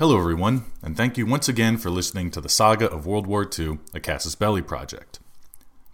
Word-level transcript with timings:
Hello, 0.00 0.18
everyone, 0.18 0.64
and 0.82 0.96
thank 0.96 1.18
you 1.18 1.26
once 1.26 1.46
again 1.46 1.76
for 1.76 1.90
listening 1.90 2.30
to 2.30 2.40
the 2.40 2.48
saga 2.48 2.90
of 2.90 3.04
World 3.04 3.26
War 3.26 3.46
II, 3.46 3.80
a 3.92 4.00
Casus 4.00 4.34
Belli 4.34 4.62
project. 4.62 5.20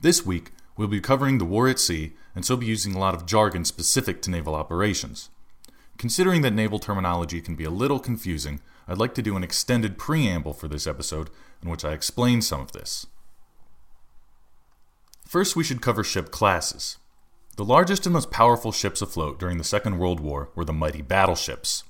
This 0.00 0.24
week, 0.24 0.52
we'll 0.76 0.86
be 0.86 1.00
covering 1.00 1.38
the 1.38 1.44
war 1.44 1.66
at 1.66 1.80
sea 1.80 2.12
and 2.32 2.44
so 2.44 2.56
be 2.56 2.66
using 2.66 2.94
a 2.94 3.00
lot 3.00 3.16
of 3.16 3.26
jargon 3.26 3.64
specific 3.64 4.22
to 4.22 4.30
naval 4.30 4.54
operations. 4.54 5.30
Considering 5.98 6.42
that 6.42 6.54
naval 6.54 6.78
terminology 6.78 7.40
can 7.40 7.56
be 7.56 7.64
a 7.64 7.68
little 7.68 7.98
confusing, 7.98 8.60
I'd 8.86 8.96
like 8.96 9.12
to 9.14 9.22
do 9.22 9.34
an 9.36 9.42
extended 9.42 9.98
preamble 9.98 10.52
for 10.52 10.68
this 10.68 10.86
episode 10.86 11.28
in 11.60 11.68
which 11.68 11.84
I 11.84 11.90
explain 11.90 12.42
some 12.42 12.60
of 12.60 12.70
this. 12.70 13.08
First, 15.26 15.56
we 15.56 15.64
should 15.64 15.82
cover 15.82 16.04
ship 16.04 16.30
classes. 16.30 16.98
The 17.56 17.64
largest 17.64 18.06
and 18.06 18.12
most 18.12 18.30
powerful 18.30 18.70
ships 18.70 19.02
afloat 19.02 19.40
during 19.40 19.58
the 19.58 19.64
Second 19.64 19.98
World 19.98 20.20
War 20.20 20.50
were 20.54 20.64
the 20.64 20.72
mighty 20.72 21.02
battleships. 21.02 21.82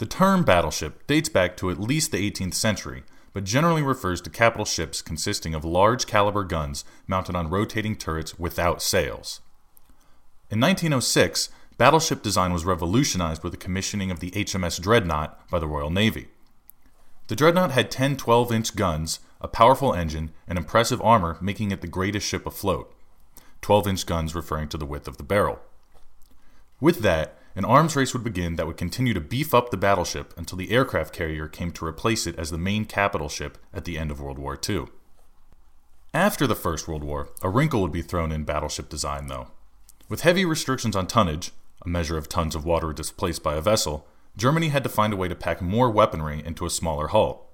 The 0.00 0.06
term 0.06 0.44
battleship 0.44 1.06
dates 1.06 1.28
back 1.28 1.58
to 1.58 1.68
at 1.70 1.78
least 1.78 2.10
the 2.10 2.30
18th 2.30 2.54
century, 2.54 3.02
but 3.34 3.44
generally 3.44 3.82
refers 3.82 4.22
to 4.22 4.30
capital 4.30 4.64
ships 4.64 5.02
consisting 5.02 5.54
of 5.54 5.62
large 5.62 6.06
caliber 6.06 6.42
guns 6.42 6.86
mounted 7.06 7.36
on 7.36 7.50
rotating 7.50 7.94
turrets 7.94 8.38
without 8.38 8.80
sails. 8.80 9.42
In 10.50 10.58
1906, 10.58 11.50
battleship 11.76 12.22
design 12.22 12.50
was 12.50 12.64
revolutionized 12.64 13.42
with 13.44 13.52
the 13.52 13.58
commissioning 13.58 14.10
of 14.10 14.20
the 14.20 14.30
HMS 14.30 14.80
Dreadnought 14.80 15.38
by 15.50 15.58
the 15.58 15.68
Royal 15.68 15.90
Navy. 15.90 16.28
The 17.26 17.36
Dreadnought 17.36 17.72
had 17.72 17.90
10 17.90 18.16
12 18.16 18.52
inch 18.52 18.76
guns, 18.76 19.20
a 19.42 19.48
powerful 19.48 19.92
engine, 19.92 20.30
and 20.48 20.56
impressive 20.56 21.02
armor, 21.02 21.36
making 21.42 21.72
it 21.72 21.82
the 21.82 21.86
greatest 21.86 22.26
ship 22.26 22.46
afloat. 22.46 22.90
12 23.60 23.86
inch 23.86 24.06
guns 24.06 24.34
referring 24.34 24.70
to 24.70 24.78
the 24.78 24.86
width 24.86 25.06
of 25.06 25.18
the 25.18 25.22
barrel. 25.22 25.58
With 26.80 27.00
that, 27.00 27.36
an 27.56 27.64
arms 27.64 27.96
race 27.96 28.12
would 28.12 28.24
begin 28.24 28.56
that 28.56 28.66
would 28.66 28.76
continue 28.76 29.12
to 29.12 29.20
beef 29.20 29.52
up 29.52 29.70
the 29.70 29.76
battleship 29.76 30.32
until 30.36 30.56
the 30.56 30.70
aircraft 30.70 31.12
carrier 31.14 31.48
came 31.48 31.72
to 31.72 31.84
replace 31.84 32.26
it 32.26 32.38
as 32.38 32.50
the 32.50 32.58
main 32.58 32.84
capital 32.84 33.28
ship 33.28 33.58
at 33.74 33.84
the 33.84 33.98
end 33.98 34.10
of 34.10 34.20
World 34.20 34.38
War 34.38 34.58
II. 34.68 34.86
After 36.14 36.46
the 36.46 36.54
First 36.54 36.88
World 36.88 37.04
War, 37.04 37.28
a 37.42 37.48
wrinkle 37.48 37.82
would 37.82 37.92
be 37.92 38.02
thrown 38.02 38.32
in 38.32 38.44
battleship 38.44 38.88
design, 38.88 39.26
though. 39.26 39.48
With 40.08 40.22
heavy 40.22 40.44
restrictions 40.44 40.96
on 40.96 41.06
tonnage, 41.06 41.52
a 41.82 41.88
measure 41.88 42.16
of 42.16 42.28
tons 42.28 42.54
of 42.54 42.64
water 42.64 42.92
displaced 42.92 43.42
by 43.42 43.54
a 43.54 43.60
vessel, 43.60 44.06
Germany 44.36 44.68
had 44.68 44.82
to 44.82 44.88
find 44.88 45.12
a 45.12 45.16
way 45.16 45.28
to 45.28 45.34
pack 45.34 45.60
more 45.60 45.90
weaponry 45.90 46.44
into 46.44 46.66
a 46.66 46.70
smaller 46.70 47.08
hull. 47.08 47.50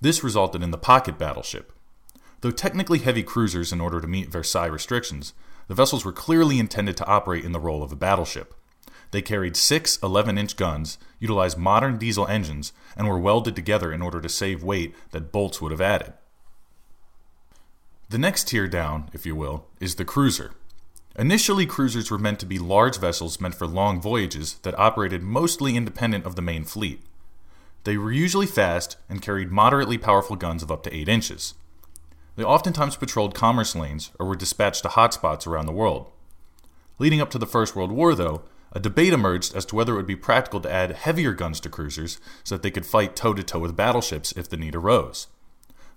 This 0.00 0.22
resulted 0.22 0.62
in 0.62 0.70
the 0.70 0.78
pocket 0.78 1.18
battleship. 1.18 1.72
Though 2.40 2.52
technically 2.52 3.00
heavy 3.00 3.24
cruisers 3.24 3.72
in 3.72 3.80
order 3.80 4.00
to 4.00 4.06
meet 4.06 4.30
Versailles 4.30 4.66
restrictions, 4.66 5.32
the 5.66 5.74
vessels 5.74 6.04
were 6.04 6.12
clearly 6.12 6.58
intended 6.58 6.96
to 6.98 7.06
operate 7.06 7.44
in 7.44 7.52
the 7.52 7.60
role 7.60 7.82
of 7.82 7.90
a 7.90 7.96
battleship. 7.96 8.54
They 9.10 9.22
carried 9.22 9.56
six 9.56 9.98
11 10.02 10.36
inch 10.38 10.56
guns, 10.56 10.98
utilized 11.18 11.58
modern 11.58 11.98
diesel 11.98 12.26
engines, 12.26 12.72
and 12.96 13.08
were 13.08 13.18
welded 13.18 13.56
together 13.56 13.92
in 13.92 14.02
order 14.02 14.20
to 14.20 14.28
save 14.28 14.62
weight 14.62 14.94
that 15.10 15.32
bolts 15.32 15.60
would 15.60 15.72
have 15.72 15.80
added. 15.80 16.12
The 18.10 18.18
next 18.18 18.48
tier 18.48 18.68
down, 18.68 19.10
if 19.12 19.26
you 19.26 19.34
will, 19.34 19.66
is 19.80 19.94
the 19.96 20.04
cruiser. 20.04 20.52
Initially, 21.18 21.66
cruisers 21.66 22.10
were 22.10 22.18
meant 22.18 22.38
to 22.40 22.46
be 22.46 22.58
large 22.58 22.98
vessels 22.98 23.40
meant 23.40 23.54
for 23.54 23.66
long 23.66 24.00
voyages 24.00 24.54
that 24.62 24.78
operated 24.78 25.22
mostly 25.22 25.76
independent 25.76 26.24
of 26.24 26.36
the 26.36 26.42
main 26.42 26.64
fleet. 26.64 27.02
They 27.84 27.96
were 27.96 28.12
usually 28.12 28.46
fast 28.46 28.96
and 29.08 29.22
carried 29.22 29.50
moderately 29.50 29.98
powerful 29.98 30.36
guns 30.36 30.62
of 30.62 30.70
up 30.70 30.82
to 30.84 30.94
8 30.94 31.08
inches. 31.08 31.54
They 32.36 32.44
oftentimes 32.44 32.96
patrolled 32.96 33.34
commerce 33.34 33.74
lanes 33.74 34.12
or 34.18 34.26
were 34.26 34.36
dispatched 34.36 34.82
to 34.82 34.88
hotspots 34.90 35.46
around 35.46 35.66
the 35.66 35.72
world. 35.72 36.06
Leading 36.98 37.20
up 37.20 37.30
to 37.30 37.38
the 37.38 37.46
First 37.46 37.74
World 37.74 37.90
War, 37.90 38.14
though, 38.14 38.42
a 38.72 38.80
debate 38.80 39.12
emerged 39.12 39.54
as 39.54 39.64
to 39.66 39.74
whether 39.74 39.94
it 39.94 39.96
would 39.96 40.06
be 40.06 40.16
practical 40.16 40.60
to 40.60 40.72
add 40.72 40.92
heavier 40.92 41.32
guns 41.32 41.60
to 41.60 41.68
cruisers 41.68 42.20
so 42.44 42.54
that 42.54 42.62
they 42.62 42.70
could 42.70 42.86
fight 42.86 43.16
toe 43.16 43.34
to 43.34 43.42
toe 43.42 43.58
with 43.58 43.76
battleships 43.76 44.32
if 44.32 44.48
the 44.48 44.56
need 44.56 44.74
arose. 44.74 45.28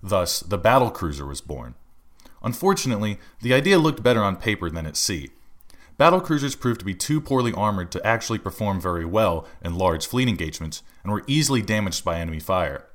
Thus, 0.02 0.40
the 0.40 0.58
battle 0.58 0.90
cruiser 0.90 1.26
was 1.26 1.40
born. 1.40 1.74
Unfortunately, 2.42 3.18
the 3.40 3.54
idea 3.54 3.78
looked 3.78 4.02
better 4.02 4.22
on 4.22 4.36
paper 4.36 4.68
than 4.68 4.86
at 4.86 4.96
sea. 4.96 5.30
Battle 5.96 6.20
cruisers 6.20 6.56
proved 6.56 6.80
to 6.80 6.86
be 6.86 6.94
too 6.94 7.20
poorly 7.20 7.52
armored 7.52 7.92
to 7.92 8.04
actually 8.04 8.38
perform 8.38 8.80
very 8.80 9.04
well 9.04 9.46
in 9.62 9.76
large 9.76 10.06
fleet 10.06 10.28
engagements 10.28 10.82
and 11.04 11.12
were 11.12 11.22
easily 11.26 11.62
damaged 11.62 12.04
by 12.04 12.18
enemy 12.18 12.40
fire. 12.40 12.86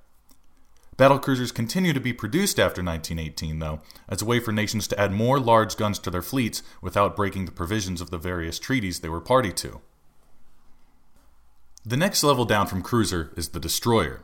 Battlecruisers 0.97 1.53
continue 1.53 1.93
to 1.93 1.99
be 1.99 2.11
produced 2.11 2.59
after 2.59 2.81
1918, 2.81 3.59
though, 3.59 3.81
as 4.09 4.23
a 4.23 4.25
way 4.25 4.39
for 4.39 4.51
nations 4.51 4.87
to 4.87 4.99
add 4.99 5.11
more 5.11 5.39
large 5.39 5.77
guns 5.77 5.99
to 5.99 6.09
their 6.09 6.23
fleets 6.23 6.63
without 6.81 7.15
breaking 7.15 7.45
the 7.45 7.51
provisions 7.51 8.01
of 8.01 8.09
the 8.09 8.17
various 8.17 8.57
treaties 8.57 8.99
they 8.99 9.09
were 9.09 9.21
party 9.21 9.53
to. 9.53 9.79
The 11.85 11.97
next 11.97 12.23
level 12.23 12.45
down 12.45 12.65
from 12.65 12.81
cruiser 12.81 13.31
is 13.37 13.49
the 13.49 13.59
destroyer. 13.59 14.23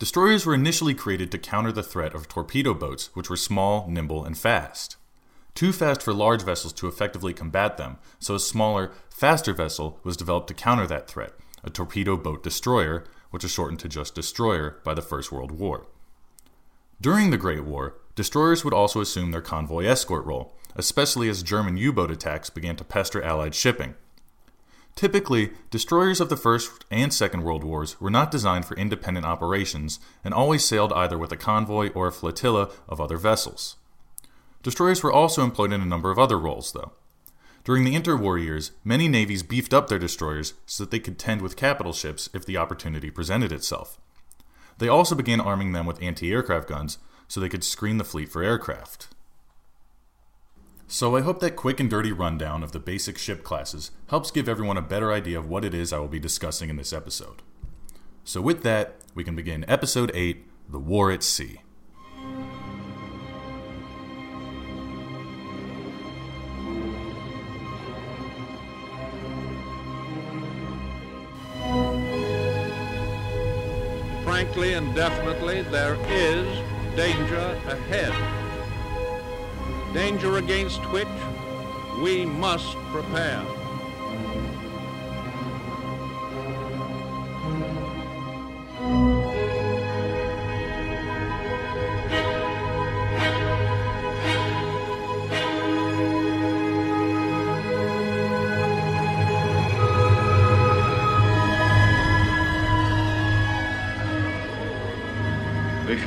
Destroyers 0.00 0.44
were 0.44 0.54
initially 0.54 0.94
created 0.94 1.30
to 1.30 1.38
counter 1.38 1.70
the 1.70 1.82
threat 1.82 2.12
of 2.12 2.26
torpedo 2.26 2.74
boats, 2.74 3.10
which 3.14 3.30
were 3.30 3.36
small, 3.36 3.86
nimble, 3.88 4.24
and 4.24 4.36
fast. 4.36 4.96
Too 5.54 5.72
fast 5.72 6.02
for 6.02 6.12
large 6.12 6.42
vessels 6.42 6.72
to 6.74 6.88
effectively 6.88 7.32
combat 7.32 7.76
them, 7.76 7.98
so 8.18 8.34
a 8.34 8.40
smaller, 8.40 8.90
faster 9.10 9.52
vessel 9.52 10.00
was 10.02 10.16
developed 10.16 10.48
to 10.48 10.54
counter 10.54 10.88
that 10.88 11.06
threat, 11.06 11.34
a 11.62 11.70
torpedo 11.70 12.16
boat 12.16 12.42
destroyer, 12.42 13.04
which 13.30 13.44
is 13.44 13.52
shortened 13.52 13.78
to 13.80 13.88
just 13.88 14.16
destroyer 14.16 14.80
by 14.82 14.92
the 14.92 15.02
First 15.02 15.30
World 15.30 15.52
War. 15.52 15.86
During 17.02 17.30
the 17.30 17.38
Great 17.38 17.64
War, 17.64 17.96
destroyers 18.14 18.62
would 18.62 18.74
also 18.74 19.00
assume 19.00 19.30
their 19.30 19.40
convoy 19.40 19.86
escort 19.86 20.26
role, 20.26 20.54
especially 20.76 21.30
as 21.30 21.42
German 21.42 21.78
U 21.78 21.94
boat 21.94 22.10
attacks 22.10 22.50
began 22.50 22.76
to 22.76 22.84
pester 22.84 23.22
Allied 23.22 23.54
shipping. 23.54 23.94
Typically, 24.96 25.52
destroyers 25.70 26.20
of 26.20 26.28
the 26.28 26.36
First 26.36 26.84
and 26.90 27.14
Second 27.14 27.42
World 27.42 27.64
Wars 27.64 27.98
were 28.02 28.10
not 28.10 28.30
designed 28.30 28.66
for 28.66 28.76
independent 28.76 29.24
operations 29.24 29.98
and 30.22 30.34
always 30.34 30.62
sailed 30.62 30.92
either 30.92 31.16
with 31.16 31.32
a 31.32 31.38
convoy 31.38 31.90
or 31.94 32.06
a 32.06 32.12
flotilla 32.12 32.70
of 32.86 33.00
other 33.00 33.16
vessels. 33.16 33.76
Destroyers 34.62 35.02
were 35.02 35.12
also 35.12 35.42
employed 35.42 35.72
in 35.72 35.80
a 35.80 35.86
number 35.86 36.10
of 36.10 36.18
other 36.18 36.38
roles, 36.38 36.72
though. 36.72 36.92
During 37.64 37.84
the 37.84 37.94
interwar 37.94 38.42
years, 38.42 38.72
many 38.84 39.08
navies 39.08 39.42
beefed 39.42 39.72
up 39.72 39.88
their 39.88 39.98
destroyers 39.98 40.52
so 40.66 40.84
that 40.84 40.90
they 40.90 40.98
could 40.98 41.18
tend 41.18 41.40
with 41.40 41.56
capital 41.56 41.94
ships 41.94 42.28
if 42.34 42.44
the 42.44 42.58
opportunity 42.58 43.10
presented 43.10 43.52
itself. 43.52 43.98
They 44.80 44.88
also 44.88 45.14
began 45.14 45.42
arming 45.42 45.72
them 45.72 45.84
with 45.84 46.02
anti 46.02 46.32
aircraft 46.32 46.66
guns 46.66 46.96
so 47.28 47.38
they 47.38 47.50
could 47.50 47.62
screen 47.62 47.98
the 47.98 48.04
fleet 48.04 48.30
for 48.30 48.42
aircraft. 48.42 49.08
So 50.88 51.14
I 51.16 51.20
hope 51.20 51.38
that 51.40 51.54
quick 51.54 51.78
and 51.78 51.88
dirty 51.88 52.12
rundown 52.12 52.62
of 52.62 52.72
the 52.72 52.80
basic 52.80 53.18
ship 53.18 53.44
classes 53.44 53.90
helps 54.08 54.30
give 54.30 54.48
everyone 54.48 54.78
a 54.78 54.82
better 54.82 55.12
idea 55.12 55.38
of 55.38 55.48
what 55.48 55.66
it 55.66 55.74
is 55.74 55.92
I 55.92 55.98
will 55.98 56.08
be 56.08 56.18
discussing 56.18 56.70
in 56.70 56.76
this 56.76 56.94
episode. 56.94 57.42
So 58.24 58.40
with 58.40 58.62
that, 58.62 58.96
we 59.14 59.22
can 59.22 59.36
begin 59.36 59.66
episode 59.68 60.10
8 60.14 60.46
The 60.70 60.78
War 60.78 61.12
at 61.12 61.22
Sea. 61.22 61.60
Frankly 74.30 74.74
and 74.74 74.94
definitely, 74.94 75.62
there 75.62 75.96
is 76.08 76.46
danger 76.94 77.60
ahead. 77.66 78.14
Danger 79.92 80.36
against 80.36 80.80
which 80.92 81.08
we 82.00 82.24
must 82.24 82.76
prepare. 82.92 83.59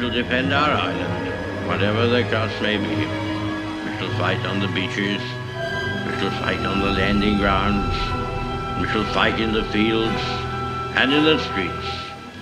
Shall 0.03 0.11
defend 0.11 0.51
our 0.51 0.69
island, 0.69 1.65
whatever 1.65 2.07
the 2.07 2.23
cost 2.23 2.61
may 2.61 2.75
be. 2.75 2.83
We 2.83 3.97
shall 3.97 4.11
fight 4.19 4.45
on 4.45 4.59
the 4.59 4.67
beaches. 4.67 5.21
We 5.21 6.11
shall 6.19 6.31
fight 6.41 6.59
on 6.59 6.79
the 6.81 6.91
landing 6.91 7.38
grounds. 7.38 7.95
We 8.81 8.88
shall 8.89 9.05
fight 9.13 9.39
in 9.39 9.53
the 9.53 9.63
fields 9.71 10.21
and 10.97 11.13
in 11.13 11.23
the 11.23 11.39
streets. 11.39 11.88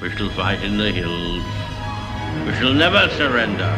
We 0.01 0.09
shall 0.09 0.31
fight 0.31 0.63
in 0.63 0.79
the 0.79 0.91
hills. 0.91 1.43
We 2.47 2.53
shall 2.53 2.73
never 2.73 3.07
surrender. 3.09 3.69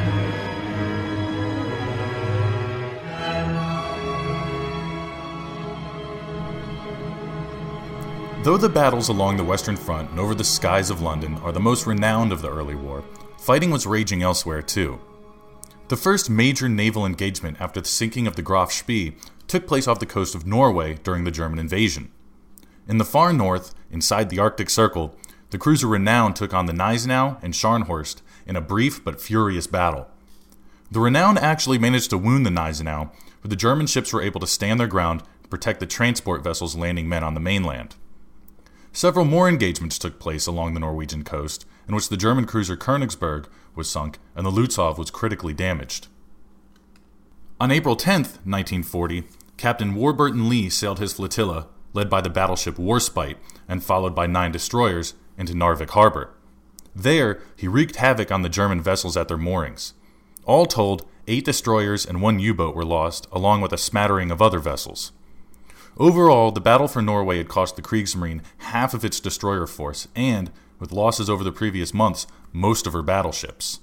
Though 8.44 8.58
the 8.58 8.70
battles 8.70 9.10
along 9.10 9.36
the 9.36 9.44
Western 9.44 9.76
Front 9.76 10.12
and 10.12 10.22
over 10.22 10.34
the 10.34 10.46
skies 10.46 10.90
of 10.90 11.02
London 11.02 11.38
are 11.44 11.52
the 11.52 11.60
most 11.60 11.86
renowned 11.86 12.32
of 12.32 12.42
the 12.42 12.50
early 12.50 12.76
war, 12.76 13.04
fighting 13.44 13.72
was 13.72 13.86
raging 13.86 14.24
elsewhere 14.24 14.62
too. 14.62 15.02
The 15.90 15.98
first 15.98 16.30
major 16.30 16.70
naval 16.70 17.06
engagement 17.06 17.60
after 17.60 17.82
the 17.82 17.88
sinking 17.90 18.26
of 18.26 18.38
the 18.38 18.42
Graf 18.42 18.72
Spee 18.72 19.18
took 19.48 19.68
place 19.68 19.86
off 19.86 20.00
the 20.00 20.06
coast 20.06 20.34
of 20.34 20.48
Norway 20.48 20.94
during 21.04 21.26
the 21.26 21.32
German 21.32 21.60
invasion. 21.60 22.10
In 22.88 23.00
the 23.00 23.04
far 23.04 23.34
north, 23.34 23.76
inside 23.92 24.30
the 24.30 24.40
Arctic 24.40 24.70
Circle, 24.70 25.14
the 25.50 25.58
cruiser 25.58 25.88
Renown 25.88 26.34
took 26.34 26.54
on 26.54 26.68
the 26.68 26.74
Gneisenau 26.74 27.38
and 27.42 27.54
Scharnhorst 27.54 28.22
in 28.48 28.56
a 28.56 28.62
brief 28.62 29.04
but 29.04 29.20
furious 29.20 29.68
battle. 29.68 30.08
The 30.90 31.02
Renown 31.02 31.38
actually 31.38 31.78
managed 31.78 32.12
to 32.12 32.18
wound 32.18 32.46
the 32.46 32.50
Gneisenau, 32.50 33.12
but 33.42 33.50
the 33.50 33.58
German 33.58 33.88
ships 33.88 34.14
were 34.14 34.22
able 34.22 34.40
to 34.40 34.48
stand 34.48 34.80
their 34.80 34.88
ground 34.88 35.22
and 35.42 35.50
protect 35.50 35.82
the 35.82 35.86
transport 35.86 36.46
vessels 36.46 36.78
landing 36.78 37.10
men 37.10 37.26
on 37.26 37.34
the 37.34 37.42
mainland. 37.42 37.98
Several 38.94 39.26
more 39.26 39.50
engagements 39.50 40.00
took 40.00 40.18
place 40.18 40.48
along 40.48 40.76
the 40.76 40.80
Norwegian 40.80 41.26
coast, 41.26 41.66
in 41.88 41.96
which 41.96 42.10
the 42.10 42.18
German 42.18 42.46
cruiser 42.46 42.78
Königsberg 42.78 43.46
was 43.76 43.90
sunk 43.90 44.20
and 44.36 44.46
the 44.46 44.52
Lutzow 44.52 44.98
was 44.98 45.12
critically 45.12 45.54
damaged. 45.54 46.08
On 47.60 47.72
April 47.72 47.96
10, 47.96 48.22
1940, 48.22 49.24
Captain 49.58 49.96
Warburton 49.96 50.50
Lee 50.50 50.70
sailed 50.70 51.00
his 51.00 51.14
flotilla, 51.14 51.68
led 51.94 52.10
by 52.10 52.22
the 52.22 52.30
battleship 52.30 52.76
Warspite 52.76 53.38
and 53.68 53.84
followed 53.84 54.16
by 54.16 54.28
nine 54.28 54.52
destroyers, 54.52 55.14
into 55.38 55.54
Narvik 55.54 55.92
Harbor. 55.92 56.34
There, 56.96 57.42
he 57.56 57.68
wreaked 57.68 57.96
havoc 57.96 58.32
on 58.32 58.42
the 58.42 58.50
German 58.50 58.82
vessels 58.82 59.18
at 59.18 59.28
their 59.28 59.38
moorings. 59.38 59.94
All 60.46 60.66
told, 60.66 61.08
eight 61.28 61.46
destroyers 61.46 62.06
and 62.06 62.22
one 62.22 62.40
U 62.40 62.54
boat 62.54 62.76
were 62.76 62.86
lost, 62.86 63.28
along 63.32 63.62
with 63.62 63.74
a 63.74 63.78
smattering 63.78 64.30
of 64.30 64.42
other 64.42 64.60
vessels. 64.60 65.12
Overall, 65.98 66.52
the 66.52 66.62
battle 66.62 66.88
for 66.88 67.02
Norway 67.02 67.38
had 67.38 67.48
cost 67.48 67.76
the 67.76 67.82
Kriegsmarine 67.82 68.42
half 68.58 68.94
of 68.94 69.06
its 69.06 69.20
destroyer 69.20 69.68
force 69.68 70.08
and, 70.16 70.52
with 70.80 70.92
losses 70.92 71.30
over 71.30 71.44
the 71.44 71.52
previous 71.52 71.94
months, 71.94 72.26
most 72.52 72.88
of 72.88 72.94
her 72.94 73.04
battleships. 73.04 73.80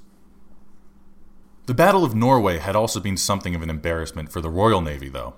The 1.67 1.75
Battle 1.75 2.05
of 2.05 2.17
Norway 2.17 2.59
had 2.59 2.75
also 2.75 2.99
been 2.99 3.17
something 3.17 3.55
of 3.55 3.63
an 3.63 3.71
embarrassment 3.71 4.33
for 4.33 4.41
the 4.41 4.51
Royal 4.51 4.81
Navy, 4.81 5.09
though. 5.09 5.35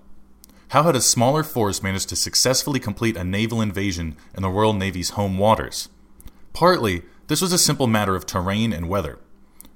How 0.69 0.85
had 0.85 0.97
a 0.97 1.03
smaller 1.03 1.43
force 1.43 1.83
managed 1.83 2.09
to 2.09 2.17
successfully 2.17 2.81
complete 2.81 3.19
a 3.19 3.25
naval 3.25 3.61
invasion 3.61 4.17
in 4.35 4.43
the 4.43 4.49
Royal 4.49 4.73
Navy's 4.73 5.11
home 5.11 5.37
waters? 5.37 5.91
Partly, 6.55 7.03
this 7.27 7.43
was 7.43 7.53
a 7.53 7.59
simple 7.59 7.87
matter 7.87 8.17
of 8.17 8.25
terrain 8.25 8.73
and 8.73 8.89
weather. 8.89 9.19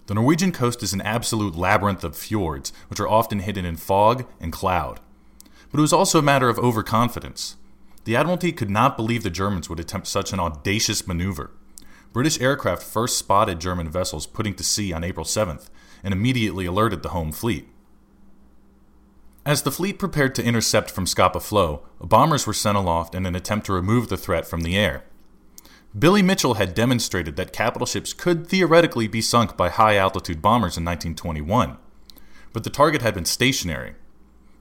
The 0.07 0.15
Norwegian 0.15 0.53
coast 0.53 0.83
is 0.83 0.95
an 0.95 1.03
absolute 1.03 1.57
labyrinth 1.57 2.05
of 2.05 2.17
fjords, 2.17 2.73
which 2.89 3.01
are 3.01 3.09
often 3.09 3.41
hidden 3.41 3.67
in 3.67 3.77
fog 3.77 4.25
and 4.41 4.51
cloud 4.51 5.01
but 5.71 5.79
it 5.79 5.83
was 5.83 5.93
also 5.93 6.19
a 6.19 6.23
matter 6.23 6.49
of 6.49 6.59
overconfidence. 6.59 7.57
The 8.05 8.17
Admiralty 8.17 8.53
could 8.53 8.71
not 8.71 8.97
believe 8.97 9.23
the 9.23 9.31
Germans 9.31 9.69
would 9.69 9.81
attempt 9.81 10.07
such 10.07 10.33
an 10.33 10.41
audacious 10.41 11.07
maneuver. 11.07 11.51
British 12.13 12.41
aircraft 12.41 12.83
first 12.83 13.19
spotted 13.19 13.61
German 13.61 13.91
vessels 13.91 14.27
putting 14.27 14.55
to 14.55 14.65
sea 14.65 14.93
on 14.93 15.05
April 15.05 15.27
7th 15.27 15.69
and 16.03 16.15
immediately 16.15 16.67
alerted 16.67 17.03
the 17.03 17.11
home 17.11 17.33
fleet. 17.33 17.69
As 19.45 19.63
the 19.63 19.71
fleet 19.71 19.99
prepared 19.99 20.35
to 20.37 20.45
intercept 20.45 20.91
from 20.91 21.07
Scapa 21.07 21.41
Flow, 21.41 21.83
bombers 22.01 22.47
were 22.47 22.53
sent 22.53 22.77
aloft 22.77 23.15
in 23.15 23.27
an 23.27 23.37
attempt 23.37 23.67
to 23.67 23.73
remove 23.73 24.09
the 24.09 24.17
threat 24.17 24.47
from 24.47 24.62
the 24.62 24.77
air. 24.77 25.05
Billy 25.97 26.23
Mitchell 26.23 26.55
had 26.55 26.75
demonstrated 26.75 27.37
that 27.37 27.53
capital 27.53 27.87
ships 27.87 28.12
could 28.12 28.47
theoretically 28.47 29.09
be 29.09 29.21
sunk 29.21 29.57
by 29.57 29.69
high 29.69 29.97
altitude 29.97 30.43
bombers 30.43 30.77
in 30.77 30.85
1921, 30.85 31.77
but 32.53 32.65
the 32.65 32.71
target 32.71 33.03
had 33.03 33.15
been 33.15 33.25
stationary, 33.25 33.95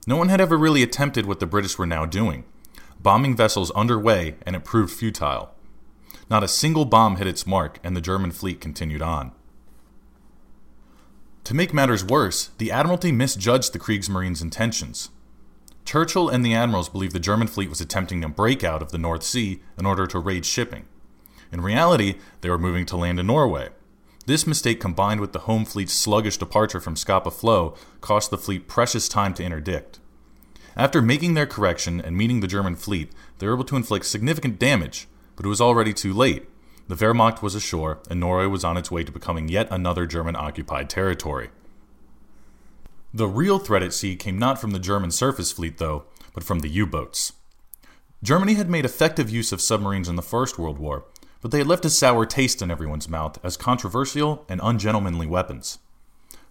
no 0.06 0.16
one 0.16 0.28
had 0.28 0.40
ever 0.40 0.56
really 0.56 0.82
attempted 0.82 1.26
what 1.26 1.40
the 1.40 1.46
British 1.46 1.78
were 1.78 1.86
now 1.86 2.06
doing 2.06 2.44
bombing 3.06 3.36
vessels 3.36 3.70
underway, 3.72 4.34
and 4.44 4.56
it 4.56 4.64
proved 4.64 4.92
futile. 4.92 5.54
Not 6.28 6.42
a 6.42 6.48
single 6.48 6.84
bomb 6.84 7.16
hit 7.16 7.26
its 7.28 7.46
mark, 7.46 7.78
and 7.84 7.96
the 7.96 8.00
German 8.00 8.32
fleet 8.32 8.60
continued 8.60 9.02
on. 9.02 9.32
To 11.44 11.54
make 11.54 11.72
matters 11.72 12.04
worse, 12.04 12.50
the 12.58 12.72
Admiralty 12.72 13.12
misjudged 13.12 13.72
the 13.72 13.78
Kriegsmarine's 13.78 14.42
intentions. 14.42 15.10
Churchill 15.84 16.28
and 16.28 16.44
the 16.44 16.52
admirals 16.52 16.88
believed 16.88 17.12
the 17.14 17.20
German 17.20 17.46
fleet 17.46 17.70
was 17.70 17.80
attempting 17.80 18.24
a 18.24 18.28
breakout 18.28 18.82
of 18.82 18.90
the 18.90 18.98
North 18.98 19.22
Sea 19.22 19.62
in 19.78 19.86
order 19.86 20.08
to 20.08 20.18
raid 20.18 20.44
shipping. 20.44 20.86
In 21.52 21.60
reality, 21.60 22.16
they 22.40 22.50
were 22.50 22.58
moving 22.58 22.86
to 22.86 22.96
land 22.96 23.20
in 23.20 23.28
Norway. 23.28 23.68
This 24.26 24.44
mistake, 24.44 24.80
combined 24.80 25.20
with 25.20 25.32
the 25.32 25.40
home 25.40 25.64
fleet's 25.64 25.92
sluggish 25.92 26.36
departure 26.36 26.80
from 26.80 26.96
Scapa 26.96 27.30
Flow, 27.30 27.76
cost 28.00 28.30
the 28.30 28.38
fleet 28.38 28.66
precious 28.66 29.08
time 29.08 29.32
to 29.34 29.44
interdict. 29.44 30.00
After 30.76 31.00
making 31.00 31.34
their 31.34 31.46
correction 31.46 32.00
and 32.00 32.16
meeting 32.16 32.40
the 32.40 32.48
German 32.48 32.74
fleet, 32.74 33.12
they 33.38 33.46
were 33.46 33.54
able 33.54 33.64
to 33.64 33.76
inflict 33.76 34.04
significant 34.04 34.58
damage, 34.58 35.06
but 35.36 35.46
it 35.46 35.48
was 35.48 35.60
already 35.60 35.92
too 35.92 36.12
late. 36.12 36.48
The 36.88 36.96
Wehrmacht 36.96 37.40
was 37.40 37.54
ashore, 37.54 38.00
and 38.10 38.18
Norway 38.18 38.46
was 38.46 38.64
on 38.64 38.76
its 38.76 38.90
way 38.90 39.04
to 39.04 39.12
becoming 39.12 39.48
yet 39.48 39.68
another 39.70 40.06
German 40.06 40.34
occupied 40.34 40.90
territory. 40.90 41.50
The 43.14 43.28
real 43.28 43.60
threat 43.60 43.82
at 43.82 43.94
sea 43.94 44.16
came 44.16 44.38
not 44.38 44.60
from 44.60 44.72
the 44.72 44.78
German 44.80 45.12
surface 45.12 45.52
fleet, 45.52 45.78
though, 45.78 46.04
but 46.34 46.44
from 46.44 46.58
the 46.58 46.68
U 46.68 46.84
boats. 46.84 47.32
Germany 48.22 48.54
had 48.54 48.68
made 48.68 48.84
effective 48.84 49.30
use 49.30 49.52
of 49.52 49.60
submarines 49.60 50.08
in 50.08 50.16
the 50.16 50.22
First 50.22 50.58
World 50.58 50.78
War, 50.78 51.04
but 51.46 51.52
they 51.52 51.58
had 51.58 51.68
left 51.68 51.84
a 51.84 51.90
sour 51.90 52.26
taste 52.26 52.60
in 52.60 52.72
everyone's 52.72 53.08
mouth 53.08 53.38
as 53.44 53.56
controversial 53.56 54.44
and 54.48 54.60
ungentlemanly 54.64 55.28
weapons. 55.28 55.78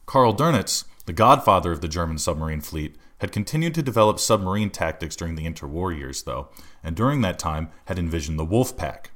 Karl 0.05 0.33
Dönitz, 0.33 0.85
the 1.05 1.11
godfather 1.11 1.73
of 1.73 1.81
the 1.81 1.89
German 1.89 2.17
submarine 2.17 2.61
fleet, 2.61 2.95
had 3.17 3.33
continued 3.33 3.75
to 3.75 3.81
develop 3.81 4.19
submarine 4.19 4.69
tactics 4.69 5.17
during 5.17 5.35
the 5.35 5.45
interwar 5.45 5.93
years, 5.93 6.23
though, 6.23 6.47
and 6.81 6.95
during 6.95 7.19
that 7.19 7.37
time 7.37 7.71
had 7.87 7.99
envisioned 7.99 8.39
the 8.39 8.45
Wolf 8.45 8.77
Pack. 8.77 9.11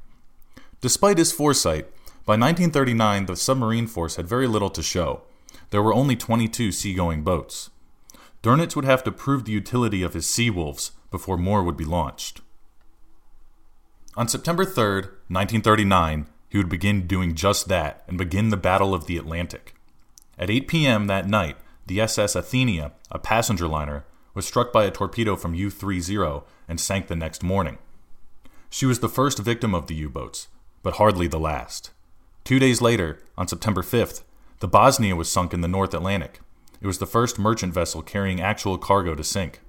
Despite 0.82 1.18
his 1.18 1.32
foresight, 1.32 1.86
by 2.26 2.34
1939 2.34 3.28
the 3.28 3.38
submarine 3.38 3.88
force 3.88 4.18
had 4.18 4.28
very 4.28 4.48
little 4.48 4.70
to 4.72 4.84
show. 4.84 5.22
There 5.70 5.82
were 5.82 5.94
only 5.94 6.18
22 6.18 6.74
seagoing 6.74 7.24
boats. 7.24 7.70
Dönitz 8.44 8.76
would 8.76 8.84
have 8.84 9.06
to 9.06 9.14
prove 9.14 9.46
the 9.46 9.54
utility 9.54 10.04
of 10.04 10.14
his 10.14 10.28
Sea 10.28 10.50
Wolves 10.50 10.92
before 11.10 11.38
more 11.38 11.64
would 11.64 11.78
be 11.78 11.86
launched. 11.86 12.42
On 14.18 14.28
September 14.28 14.66
3, 14.66 14.84
1939, 15.28 16.26
he 16.50 16.58
would 16.58 16.70
begin 16.70 17.06
doing 17.06 17.36
just 17.36 17.68
that 17.68 18.04
and 18.08 18.18
begin 18.18 18.50
the 18.50 18.58
Battle 18.58 18.94
of 18.94 19.06
the 19.06 19.18
Atlantic. 19.18 19.76
At 20.38 20.50
8 20.50 20.68
p.m. 20.68 21.08
that 21.08 21.28
night, 21.28 21.58
the 21.86 22.02
SS 22.02 22.36
Athenia, 22.36 22.92
a 23.12 23.20
passenger 23.20 23.68
liner, 23.68 24.06
was 24.34 24.48
struck 24.48 24.74
by 24.74 24.86
a 24.86 24.92
torpedo 24.92 25.36
from 25.36 25.54
U 25.54 25.70
30 25.70 26.42
and 26.68 26.80
sank 26.80 27.08
the 27.08 27.16
next 27.16 27.44
morning. 27.44 27.78
She 28.70 28.86
was 28.86 29.00
the 29.00 29.10
first 29.10 29.40
victim 29.40 29.76
of 29.76 29.88
the 29.88 29.96
U 29.96 30.10
boats, 30.10 30.48
but 30.82 30.96
hardly 30.96 31.28
the 31.28 31.40
last. 31.40 31.92
Two 32.44 32.58
days 32.58 32.82
later, 32.82 33.22
on 33.38 33.48
September 33.48 33.82
5th, 33.82 34.24
the 34.60 34.68
Bosnia 34.68 35.16
was 35.16 35.32
sunk 35.32 35.54
in 35.54 35.62
the 35.62 35.68
North 35.68 35.94
Atlantic. 35.94 36.40
It 36.82 36.88
was 36.88 37.00
the 37.00 37.06
first 37.06 37.38
merchant 37.38 37.74
vessel 37.74 38.02
carrying 38.02 38.42
actual 38.42 38.78
cargo 38.78 39.14
to 39.14 39.24
sink. 39.24 39.62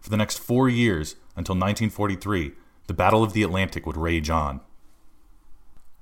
For 0.00 0.10
the 0.10 0.16
next 0.16 0.38
four 0.38 0.68
years, 0.68 1.16
until 1.36 1.54
1943, 1.54 2.52
the 2.90 2.94
Battle 2.94 3.22
of 3.22 3.34
the 3.34 3.44
Atlantic 3.44 3.86
would 3.86 3.96
rage 3.96 4.30
on. 4.30 4.60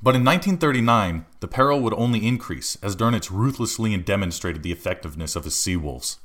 But 0.02 0.16
in 0.16 0.24
1939, 0.24 1.26
the 1.40 1.46
peril 1.46 1.80
would 1.80 1.92
only 1.92 2.26
increase 2.26 2.78
as 2.82 2.96
Dönitz 2.96 3.30
ruthlessly 3.30 3.94
demonstrated 3.98 4.62
the 4.62 4.72
effectiveness 4.72 5.36
of 5.36 5.44
his 5.44 5.54
sea 5.54 5.76
wolves. 5.76 6.16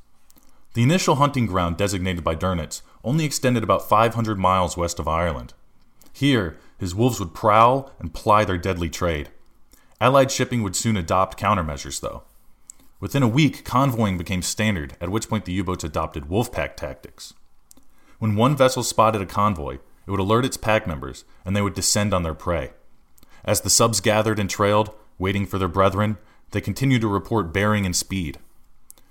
The 0.73 0.81
initial 0.81 1.15
hunting 1.15 1.47
ground 1.47 1.75
designated 1.75 2.23
by 2.23 2.37
Dönitz 2.37 2.81
only 3.03 3.25
extended 3.25 3.61
about 3.61 3.89
500 3.89 4.39
miles 4.39 4.77
west 4.77 4.99
of 4.99 5.07
Ireland. 5.09 5.53
Here, 6.13 6.57
his 6.77 6.95
wolves 6.95 7.19
would 7.19 7.33
prowl 7.33 7.91
and 7.99 8.13
ply 8.13 8.45
their 8.45 8.57
deadly 8.57 8.89
trade. 8.89 9.31
Allied 9.99 10.31
shipping 10.31 10.63
would 10.63 10.77
soon 10.77 10.95
adopt 10.95 11.37
countermeasures, 11.37 11.99
though. 11.99 12.23
Within 13.01 13.21
a 13.21 13.27
week, 13.27 13.65
convoying 13.65 14.17
became 14.17 14.41
standard, 14.41 14.95
at 15.01 15.09
which 15.09 15.27
point 15.27 15.43
the 15.43 15.51
U 15.51 15.65
boats 15.65 15.83
adopted 15.83 16.29
wolfpack 16.29 16.77
tactics. 16.77 17.33
When 18.17 18.37
one 18.37 18.55
vessel 18.55 18.81
spotted 18.81 19.21
a 19.21 19.25
convoy, 19.25 19.79
it 20.05 20.11
would 20.11 20.19
alert 20.19 20.45
its 20.45 20.57
pack 20.57 20.87
members, 20.87 21.25
and 21.45 21.55
they 21.55 21.61
would 21.61 21.73
descend 21.73 22.13
on 22.13 22.23
their 22.23 22.33
prey. 22.33 22.71
As 23.45 23.61
the 23.61 23.69
subs 23.69 23.99
gathered 23.99 24.39
and 24.39 24.49
trailed, 24.49 24.93
waiting 25.17 25.45
for 25.45 25.57
their 25.57 25.67
brethren, 25.67 26.17
they 26.51 26.61
continued 26.61 27.01
to 27.01 27.07
report 27.07 27.53
bearing 27.53 27.85
and 27.85 27.95
speed. 27.95 28.39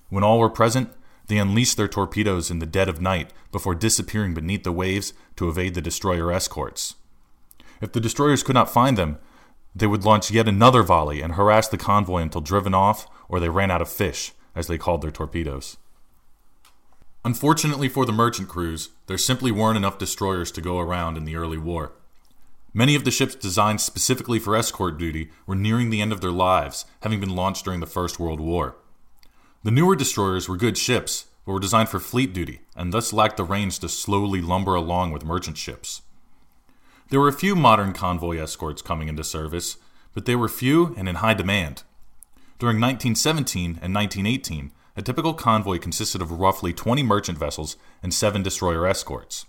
When 0.08 0.24
all 0.24 0.38
were 0.38 0.50
present, 0.50 0.90
they 1.26 1.38
unleashed 1.38 1.76
their 1.76 1.88
torpedoes 1.88 2.50
in 2.50 2.58
the 2.58 2.66
dead 2.66 2.88
of 2.88 3.00
night 3.00 3.32
before 3.50 3.74
disappearing 3.74 4.34
beneath 4.34 4.64
the 4.64 4.72
waves 4.72 5.12
to 5.36 5.48
evade 5.48 5.74
the 5.74 5.80
destroyer 5.80 6.32
escorts. 6.32 6.96
If 7.80 7.92
the 7.92 8.00
destroyers 8.00 8.42
could 8.42 8.54
not 8.54 8.70
find 8.70 8.96
them, 8.96 9.18
they 9.74 9.86
would 9.86 10.04
launch 10.04 10.30
yet 10.30 10.48
another 10.48 10.82
volley 10.82 11.22
and 11.22 11.34
harass 11.34 11.68
the 11.68 11.78
convoy 11.78 12.20
until 12.22 12.40
driven 12.40 12.74
off 12.74 13.06
or 13.28 13.40
they 13.40 13.48
ran 13.48 13.70
out 13.70 13.82
of 13.82 13.88
fish, 13.88 14.32
as 14.54 14.66
they 14.66 14.76
called 14.78 15.02
their 15.02 15.10
torpedoes. 15.10 15.78
Unfortunately 17.24 17.88
for 17.88 18.04
the 18.04 18.12
merchant 18.12 18.48
crews, 18.48 18.90
there 19.06 19.18
simply 19.18 19.52
weren't 19.52 19.76
enough 19.76 19.98
destroyers 19.98 20.50
to 20.50 20.60
go 20.60 20.80
around 20.80 21.16
in 21.16 21.24
the 21.24 21.36
early 21.36 21.58
war. 21.58 21.92
Many 22.74 22.94
of 22.94 23.04
the 23.04 23.10
ships 23.10 23.34
designed 23.34 23.80
specifically 23.80 24.38
for 24.38 24.56
escort 24.56 24.98
duty 24.98 25.30
were 25.46 25.54
nearing 25.54 25.90
the 25.90 26.00
end 26.00 26.12
of 26.12 26.20
their 26.20 26.32
lives, 26.32 26.84
having 27.02 27.20
been 27.20 27.36
launched 27.36 27.64
during 27.64 27.80
the 27.80 27.86
First 27.86 28.18
World 28.18 28.40
War. 28.40 28.76
The 29.62 29.70
newer 29.70 29.94
destroyers 29.94 30.48
were 30.48 30.56
good 30.56 30.76
ships, 30.76 31.26
but 31.44 31.52
were 31.52 31.60
designed 31.60 31.90
for 31.90 32.00
fleet 32.00 32.32
duty 32.32 32.62
and 32.74 32.92
thus 32.92 33.12
lacked 33.12 33.36
the 33.36 33.44
range 33.44 33.78
to 33.80 33.88
slowly 33.88 34.40
lumber 34.40 34.74
along 34.74 35.12
with 35.12 35.24
merchant 35.24 35.58
ships. 35.58 36.02
There 37.10 37.20
were 37.20 37.28
a 37.28 37.32
few 37.32 37.54
modern 37.54 37.92
convoy 37.92 38.38
escorts 38.38 38.82
coming 38.82 39.08
into 39.08 39.22
service, 39.22 39.76
but 40.14 40.24
they 40.24 40.34
were 40.34 40.48
few 40.48 40.94
and 40.96 41.08
in 41.08 41.16
high 41.16 41.34
demand. 41.34 41.84
During 42.58 42.80
1917 42.80 43.78
and 43.82 43.94
1918, 43.94 44.72
a 44.96 45.02
typical 45.02 45.34
convoy 45.34 45.78
consisted 45.78 46.20
of 46.20 46.32
roughly 46.32 46.72
20 46.72 47.02
merchant 47.02 47.38
vessels 47.38 47.76
and 48.02 48.12
7 48.12 48.42
destroyer 48.42 48.86
escorts. 48.86 49.46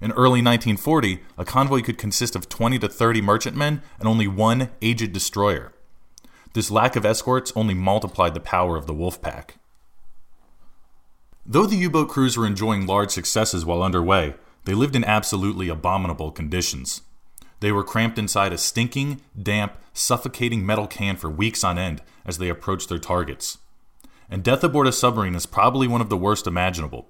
In 0.00 0.12
early 0.12 0.40
1940, 0.40 1.20
a 1.36 1.44
convoy 1.44 1.82
could 1.82 1.98
consist 1.98 2.34
of 2.34 2.48
20 2.48 2.78
to 2.78 2.88
30 2.88 3.20
merchantmen 3.20 3.82
and 3.98 4.08
only 4.08 4.26
one 4.26 4.70
aged 4.80 5.12
destroyer. 5.12 5.72
This 6.54 6.70
lack 6.70 6.96
of 6.96 7.04
escorts 7.04 7.52
only 7.54 7.74
multiplied 7.74 8.34
the 8.34 8.40
power 8.40 8.76
of 8.76 8.86
the 8.86 8.94
wolf 8.94 9.20
pack. 9.22 9.56
Though 11.46 11.66
the 11.66 11.76
U 11.76 11.90
boat 11.90 12.08
crews 12.08 12.36
were 12.36 12.46
enjoying 12.46 12.86
large 12.86 13.10
successes 13.10 13.64
while 13.64 13.82
underway, 13.82 14.34
they 14.64 14.74
lived 14.74 14.96
in 14.96 15.04
absolutely 15.04 15.68
abominable 15.68 16.30
conditions. 16.30 17.02
They 17.60 17.72
were 17.72 17.84
cramped 17.84 18.18
inside 18.18 18.52
a 18.52 18.58
stinking, 18.58 19.20
damp, 19.40 19.76
suffocating 19.92 20.64
metal 20.64 20.86
can 20.86 21.16
for 21.16 21.28
weeks 21.28 21.62
on 21.62 21.78
end 21.78 22.02
as 22.24 22.38
they 22.38 22.48
approached 22.48 22.88
their 22.88 22.98
targets. 22.98 23.58
And 24.30 24.42
death 24.44 24.64
aboard 24.64 24.86
a 24.86 24.92
submarine 24.92 25.34
is 25.34 25.44
probably 25.44 25.88
one 25.88 26.00
of 26.00 26.08
the 26.08 26.16
worst 26.16 26.46
imaginable. 26.46 27.08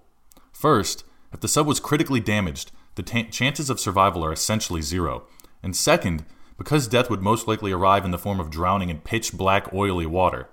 First, 0.53 1.05
if 1.33 1.41
the 1.41 1.49
sub 1.49 1.67
was 1.67 1.79
critically 1.79 2.19
damaged, 2.19 2.73
the 2.97 3.03
t- 3.03 3.25
chances 3.25 3.71
of 3.71 3.79
survival 3.79 4.25
are 4.25 4.33
essentially 4.33 4.83
zero. 4.83 5.25
And 5.63 5.77
second, 5.77 6.25
because 6.59 6.89
death 6.89 7.11
would 7.11 7.23
most 7.23 7.47
likely 7.47 7.71
arrive 7.71 8.05
in 8.05 8.11
the 8.11 8.19
form 8.19 8.41
of 8.41 8.51
drowning 8.51 8.89
in 8.89 9.01
pitch 9.01 9.33
black, 9.35 9.73
oily 9.73 10.07
water. 10.07 10.49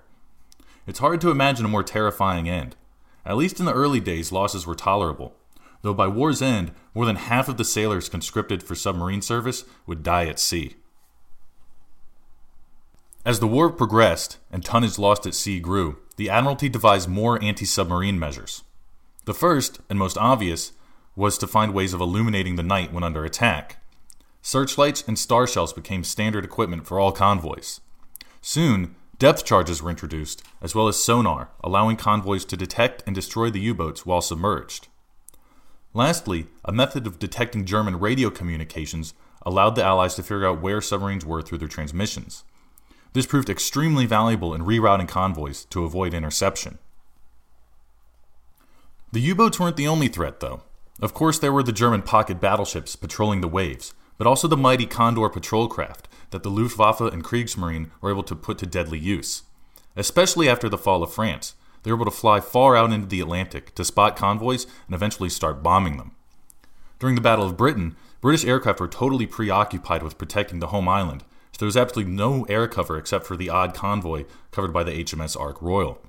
It's 0.86 1.00
hard 1.00 1.20
to 1.22 1.30
imagine 1.30 1.64
a 1.64 1.68
more 1.68 1.82
terrifying 1.82 2.48
end. 2.48 2.76
At 3.24 3.36
least 3.36 3.58
in 3.58 3.66
the 3.66 3.74
early 3.74 4.00
days, 4.00 4.30
losses 4.30 4.66
were 4.66 4.74
tolerable 4.74 5.34
though 5.82 5.94
by 5.94 6.08
war's 6.08 6.42
end, 6.42 6.72
more 6.94 7.06
than 7.06 7.16
half 7.16 7.48
of 7.48 7.56
the 7.56 7.64
sailors 7.64 8.08
conscripted 8.08 8.62
for 8.62 8.74
submarine 8.74 9.22
service 9.22 9.64
would 9.86 10.02
die 10.02 10.26
at 10.26 10.40
sea. 10.40 10.76
As 13.28 13.40
the 13.40 13.46
war 13.46 13.68
progressed 13.68 14.38
and 14.50 14.64
tonnage 14.64 14.98
lost 14.98 15.26
at 15.26 15.34
sea 15.34 15.60
grew, 15.60 15.98
the 16.16 16.30
Admiralty 16.30 16.70
devised 16.70 17.10
more 17.10 17.38
anti 17.44 17.66
submarine 17.66 18.18
measures. 18.18 18.62
The 19.26 19.34
first, 19.34 19.80
and 19.90 19.98
most 19.98 20.16
obvious, 20.16 20.72
was 21.14 21.36
to 21.36 21.46
find 21.46 21.74
ways 21.74 21.92
of 21.92 22.00
illuminating 22.00 22.56
the 22.56 22.62
night 22.62 22.90
when 22.90 23.04
under 23.04 23.26
attack. 23.26 23.84
Searchlights 24.40 25.04
and 25.06 25.18
star 25.18 25.46
shells 25.46 25.74
became 25.74 26.04
standard 26.04 26.42
equipment 26.42 26.86
for 26.86 26.98
all 26.98 27.12
convoys. 27.12 27.82
Soon, 28.40 28.94
depth 29.18 29.44
charges 29.44 29.82
were 29.82 29.90
introduced, 29.90 30.42
as 30.62 30.74
well 30.74 30.88
as 30.88 30.96
sonar, 30.96 31.50
allowing 31.62 31.98
convoys 31.98 32.46
to 32.46 32.56
detect 32.56 33.02
and 33.06 33.14
destroy 33.14 33.50
the 33.50 33.60
U 33.60 33.74
boats 33.74 34.06
while 34.06 34.22
submerged. 34.22 34.88
Lastly, 35.92 36.46
a 36.64 36.72
method 36.72 37.06
of 37.06 37.18
detecting 37.18 37.66
German 37.66 38.00
radio 38.00 38.30
communications 38.30 39.12
allowed 39.42 39.74
the 39.74 39.84
Allies 39.84 40.14
to 40.14 40.22
figure 40.22 40.46
out 40.46 40.62
where 40.62 40.80
submarines 40.80 41.26
were 41.26 41.42
through 41.42 41.58
their 41.58 41.68
transmissions. 41.68 42.44
This 43.12 43.26
proved 43.26 43.50
extremely 43.50 44.06
valuable 44.06 44.54
in 44.54 44.64
rerouting 44.64 45.08
convoys 45.08 45.64
to 45.66 45.84
avoid 45.84 46.14
interception. 46.14 46.78
The 49.12 49.20
U 49.20 49.34
boats 49.34 49.58
weren't 49.58 49.76
the 49.76 49.88
only 49.88 50.08
threat, 50.08 50.40
though. 50.40 50.62
Of 51.00 51.14
course, 51.14 51.38
there 51.38 51.52
were 51.52 51.62
the 51.62 51.72
German 51.72 52.02
pocket 52.02 52.40
battleships 52.40 52.96
patrolling 52.96 53.40
the 53.40 53.48
waves, 53.48 53.94
but 54.18 54.26
also 54.26 54.48
the 54.48 54.56
mighty 54.56 54.84
Condor 54.84 55.28
patrol 55.28 55.68
craft 55.68 56.08
that 56.30 56.42
the 56.42 56.50
Luftwaffe 56.50 57.00
and 57.00 57.24
Kriegsmarine 57.24 57.90
were 58.00 58.10
able 58.10 58.24
to 58.24 58.36
put 58.36 58.58
to 58.58 58.66
deadly 58.66 58.98
use. 58.98 59.44
Especially 59.96 60.48
after 60.48 60.68
the 60.68 60.76
fall 60.76 61.02
of 61.02 61.12
France, 61.12 61.54
they 61.82 61.90
were 61.90 61.96
able 61.96 62.04
to 62.04 62.10
fly 62.10 62.40
far 62.40 62.76
out 62.76 62.92
into 62.92 63.06
the 63.06 63.20
Atlantic 63.20 63.74
to 63.76 63.84
spot 63.84 64.16
convoys 64.16 64.66
and 64.86 64.94
eventually 64.94 65.28
start 65.28 65.62
bombing 65.62 65.96
them. 65.96 66.12
During 66.98 67.14
the 67.14 67.20
Battle 67.20 67.46
of 67.46 67.56
Britain, 67.56 67.96
British 68.20 68.44
aircraft 68.44 68.80
were 68.80 68.88
totally 68.88 69.26
preoccupied 69.26 70.02
with 70.02 70.18
protecting 70.18 70.58
the 70.58 70.68
home 70.68 70.88
island, 70.88 71.24
there 71.58 71.66
was 71.66 71.76
absolutely 71.76 72.12
no 72.12 72.44
air 72.44 72.66
cover 72.66 72.96
except 72.96 73.26
for 73.26 73.36
the 73.36 73.50
odd 73.50 73.74
convoy 73.74 74.24
covered 74.50 74.72
by 74.72 74.84
the 74.84 75.04
HMS 75.04 75.38
Ark 75.38 75.60
Royal. 75.60 76.00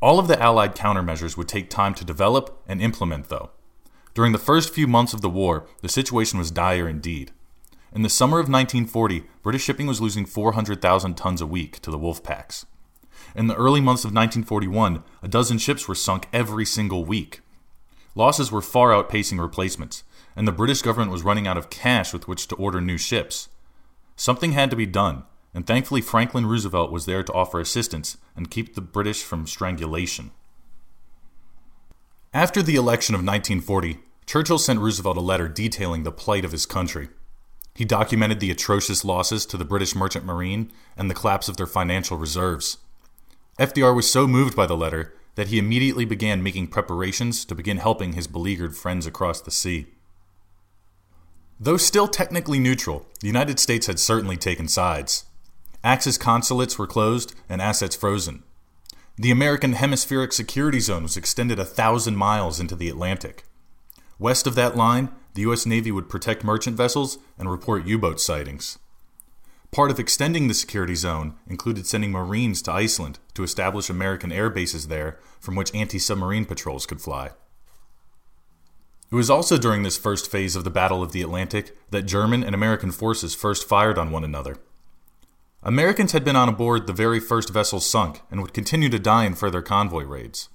All 0.00 0.18
of 0.18 0.28
the 0.28 0.40
Allied 0.40 0.76
countermeasures 0.76 1.36
would 1.36 1.48
take 1.48 1.70
time 1.70 1.94
to 1.94 2.04
develop 2.04 2.62
and 2.68 2.82
implement, 2.82 3.28
though. 3.28 3.50
During 4.14 4.32
the 4.32 4.38
first 4.38 4.72
few 4.72 4.86
months 4.86 5.14
of 5.14 5.22
the 5.22 5.30
war, 5.30 5.66
the 5.80 5.88
situation 5.88 6.38
was 6.38 6.50
dire 6.50 6.88
indeed. 6.88 7.32
In 7.92 8.02
the 8.02 8.10
summer 8.10 8.38
of 8.38 8.48
1940, 8.48 9.24
British 9.42 9.64
shipping 9.64 9.86
was 9.86 10.02
losing 10.02 10.26
400,000 10.26 11.16
tons 11.16 11.40
a 11.40 11.46
week 11.46 11.80
to 11.80 11.90
the 11.90 11.98
wolf 11.98 12.22
packs. 12.22 12.66
In 13.34 13.46
the 13.46 13.56
early 13.56 13.80
months 13.80 14.04
of 14.04 14.12
1941, 14.12 15.02
a 15.22 15.28
dozen 15.28 15.56
ships 15.56 15.88
were 15.88 15.94
sunk 15.94 16.28
every 16.32 16.66
single 16.66 17.04
week. 17.04 17.40
Losses 18.14 18.52
were 18.52 18.62
far 18.62 18.90
outpacing 18.90 19.40
replacements, 19.40 20.04
and 20.34 20.46
the 20.46 20.52
British 20.52 20.82
government 20.82 21.10
was 21.10 21.22
running 21.22 21.46
out 21.46 21.56
of 21.56 21.70
cash 21.70 22.12
with 22.12 22.28
which 22.28 22.48
to 22.48 22.54
order 22.56 22.80
new 22.80 22.98
ships. 22.98 23.48
Something 24.16 24.52
had 24.52 24.70
to 24.70 24.76
be 24.76 24.86
done, 24.86 25.24
and 25.54 25.66
thankfully 25.66 26.00
Franklin 26.00 26.46
Roosevelt 26.46 26.90
was 26.90 27.06
there 27.06 27.22
to 27.22 27.32
offer 27.32 27.60
assistance 27.60 28.16
and 28.34 28.50
keep 28.50 28.74
the 28.74 28.80
British 28.80 29.22
from 29.22 29.46
strangulation. 29.46 30.30
After 32.34 32.62
the 32.62 32.76
election 32.76 33.14
of 33.14 33.20
1940, 33.20 33.98
Churchill 34.26 34.58
sent 34.58 34.80
Roosevelt 34.80 35.16
a 35.16 35.20
letter 35.20 35.48
detailing 35.48 36.02
the 36.02 36.12
plight 36.12 36.44
of 36.44 36.52
his 36.52 36.66
country. 36.66 37.08
He 37.74 37.84
documented 37.84 38.40
the 38.40 38.50
atrocious 38.50 39.04
losses 39.04 39.46
to 39.46 39.56
the 39.56 39.64
British 39.64 39.94
Merchant 39.94 40.24
Marine 40.24 40.72
and 40.96 41.10
the 41.10 41.14
collapse 41.14 41.48
of 41.48 41.56
their 41.56 41.66
financial 41.66 42.16
reserves. 42.16 42.78
FDR 43.58 43.94
was 43.94 44.10
so 44.10 44.26
moved 44.26 44.56
by 44.56 44.66
the 44.66 44.76
letter 44.76 45.14
that 45.34 45.48
he 45.48 45.58
immediately 45.58 46.04
began 46.04 46.42
making 46.42 46.68
preparations 46.68 47.44
to 47.44 47.54
begin 47.54 47.76
helping 47.76 48.14
his 48.14 48.26
beleaguered 48.26 48.76
friends 48.76 49.06
across 49.06 49.40
the 49.40 49.50
sea. 49.50 49.86
Though 51.58 51.78
still 51.78 52.06
technically 52.06 52.58
neutral, 52.58 53.06
the 53.20 53.26
United 53.26 53.58
States 53.58 53.86
had 53.86 53.98
certainly 53.98 54.36
taken 54.36 54.68
sides. 54.68 55.24
Axis 55.82 56.18
consulates 56.18 56.78
were 56.78 56.86
closed 56.86 57.34
and 57.48 57.62
assets 57.62 57.96
frozen. 57.96 58.42
The 59.16 59.30
American 59.30 59.72
Hemispheric 59.72 60.34
Security 60.34 60.80
Zone 60.80 61.04
was 61.04 61.16
extended 61.16 61.58
a 61.58 61.64
thousand 61.64 62.16
miles 62.16 62.60
into 62.60 62.76
the 62.76 62.90
Atlantic. 62.90 63.44
West 64.18 64.46
of 64.46 64.54
that 64.56 64.76
line, 64.76 65.10
the 65.32 65.42
U.S. 65.42 65.64
Navy 65.64 65.90
would 65.90 66.10
protect 66.10 66.44
merchant 66.44 66.76
vessels 66.76 67.18
and 67.38 67.50
report 67.50 67.86
U 67.86 67.98
boat 67.98 68.20
sightings. 68.20 68.78
Part 69.70 69.90
of 69.90 69.98
extending 69.98 70.48
the 70.48 70.54
security 70.54 70.94
zone 70.94 71.36
included 71.46 71.86
sending 71.86 72.12
Marines 72.12 72.60
to 72.62 72.72
Iceland 72.72 73.18
to 73.34 73.42
establish 73.42 73.88
American 73.88 74.32
air 74.32 74.50
bases 74.50 74.88
there 74.88 75.18
from 75.40 75.54
which 75.54 75.74
anti 75.74 75.98
submarine 75.98 76.44
patrols 76.44 76.84
could 76.84 77.00
fly. 77.00 77.30
It 79.10 79.14
was 79.14 79.30
also 79.30 79.56
during 79.56 79.82
this 79.82 79.96
first 79.96 80.30
phase 80.30 80.56
of 80.56 80.64
the 80.64 80.70
Battle 80.70 81.02
of 81.02 81.12
the 81.12 81.22
Atlantic 81.22 81.76
that 81.90 82.02
German 82.02 82.42
and 82.42 82.54
American 82.54 82.90
forces 82.90 83.34
first 83.34 83.68
fired 83.68 83.98
on 83.98 84.10
one 84.10 84.24
another. 84.24 84.56
Americans 85.62 86.12
had 86.12 86.24
been 86.24 86.36
on 86.36 86.52
board 86.54 86.86
the 86.86 86.92
very 86.92 87.20
first 87.20 87.50
vessels 87.50 87.86
sunk 87.86 88.22
and 88.30 88.40
would 88.40 88.52
continue 88.52 88.88
to 88.88 88.98
die 88.98 89.24
in 89.24 89.34
further 89.34 89.62
convoy 89.62 90.04
raids. 90.04 90.48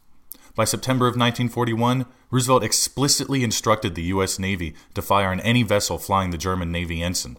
By 0.53 0.65
September 0.65 1.05
of 1.05 1.11
1941, 1.11 2.05
Roosevelt 2.29 2.63
explicitly 2.63 3.43
instructed 3.43 3.95
the 3.95 4.03
U.S. 4.03 4.37
Navy 4.37 4.75
to 4.95 5.01
fire 5.01 5.29
on 5.29 5.39
any 5.41 5.63
vessel 5.63 5.97
flying 5.97 6.31
the 6.31 6.37
German 6.37 6.71
Navy 6.71 7.01
ensign. 7.01 7.37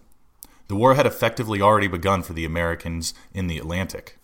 The 0.68 0.76
war 0.76 0.94
had 0.94 1.06
effectively 1.06 1.60
already 1.60 1.88
begun 1.88 2.22
for 2.22 2.32
the 2.32 2.46
Americans 2.46 3.12
in 3.34 3.48
the 3.48 3.58
Atlantic. 3.58 4.18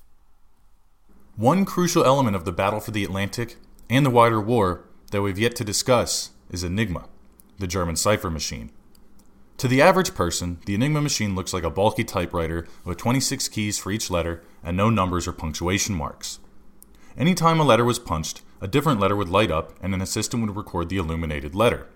One 1.37 1.67
crucial 1.67 2.05
element 2.05 2.37
of 2.37 2.47
the 2.47 2.53
battle 2.53 2.81
for 2.81 2.91
the 2.91 3.05
Atlantic 3.05 3.57
and 3.91 4.07
the 4.07 4.11
wider 4.11 4.41
war 4.41 4.85
that 5.11 5.21
we've 5.23 5.39
yet 5.39 5.55
to 5.57 5.65
discuss 5.65 6.31
is 6.51 6.65
Enigma, 6.65 7.09
the 7.59 7.67
German 7.67 7.97
cipher 7.97 8.31
machine. 8.31 8.71
To 9.59 9.69
the 9.69 9.83
average 9.83 10.15
person, 10.15 10.59
the 10.67 10.75
Enigma 10.75 11.01
machine 11.01 11.35
looks 11.35 11.53
like 11.53 11.65
a 11.65 11.71
bulky 11.71 12.05
typewriter 12.05 12.69
with 12.85 12.99
26 12.99 13.49
keys 13.49 13.79
for 13.79 13.91
each 13.91 14.11
letter 14.11 14.43
and 14.63 14.77
no 14.77 14.89
numbers 14.89 15.27
or 15.27 15.33
punctuation 15.33 15.95
marks. 15.95 16.39
Anytime 17.17 17.59
a 17.59 17.65
letter 17.65 17.85
was 17.85 17.99
punched, 17.99 18.43
a 18.61 18.69
different 18.69 19.01
letter 19.01 19.17
would 19.17 19.29
light 19.29 19.51
up 19.51 19.73
and 19.83 19.93
an 19.95 20.01
assistant 20.01 20.47
would 20.47 20.57
record 20.57 20.89
the 20.89 20.97
illuminated 20.97 21.55
letter. 21.55 21.89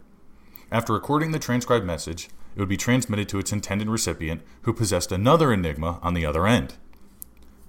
After 0.73 0.92
recording 0.92 1.30
the 1.30 1.38
transcribed 1.38 1.85
message, 1.85 2.28
it 2.54 2.61
would 2.61 2.68
be 2.68 2.76
transmitted 2.76 3.28
to 3.28 3.38
its 3.38 3.52
intended 3.52 3.88
recipient, 3.88 4.42
who 4.62 4.73
possessed 4.73 5.12
another 5.12 5.52
Enigma 5.52 5.99
on 6.02 6.14
the 6.14 6.26
other 6.26 6.47
end. 6.47 6.75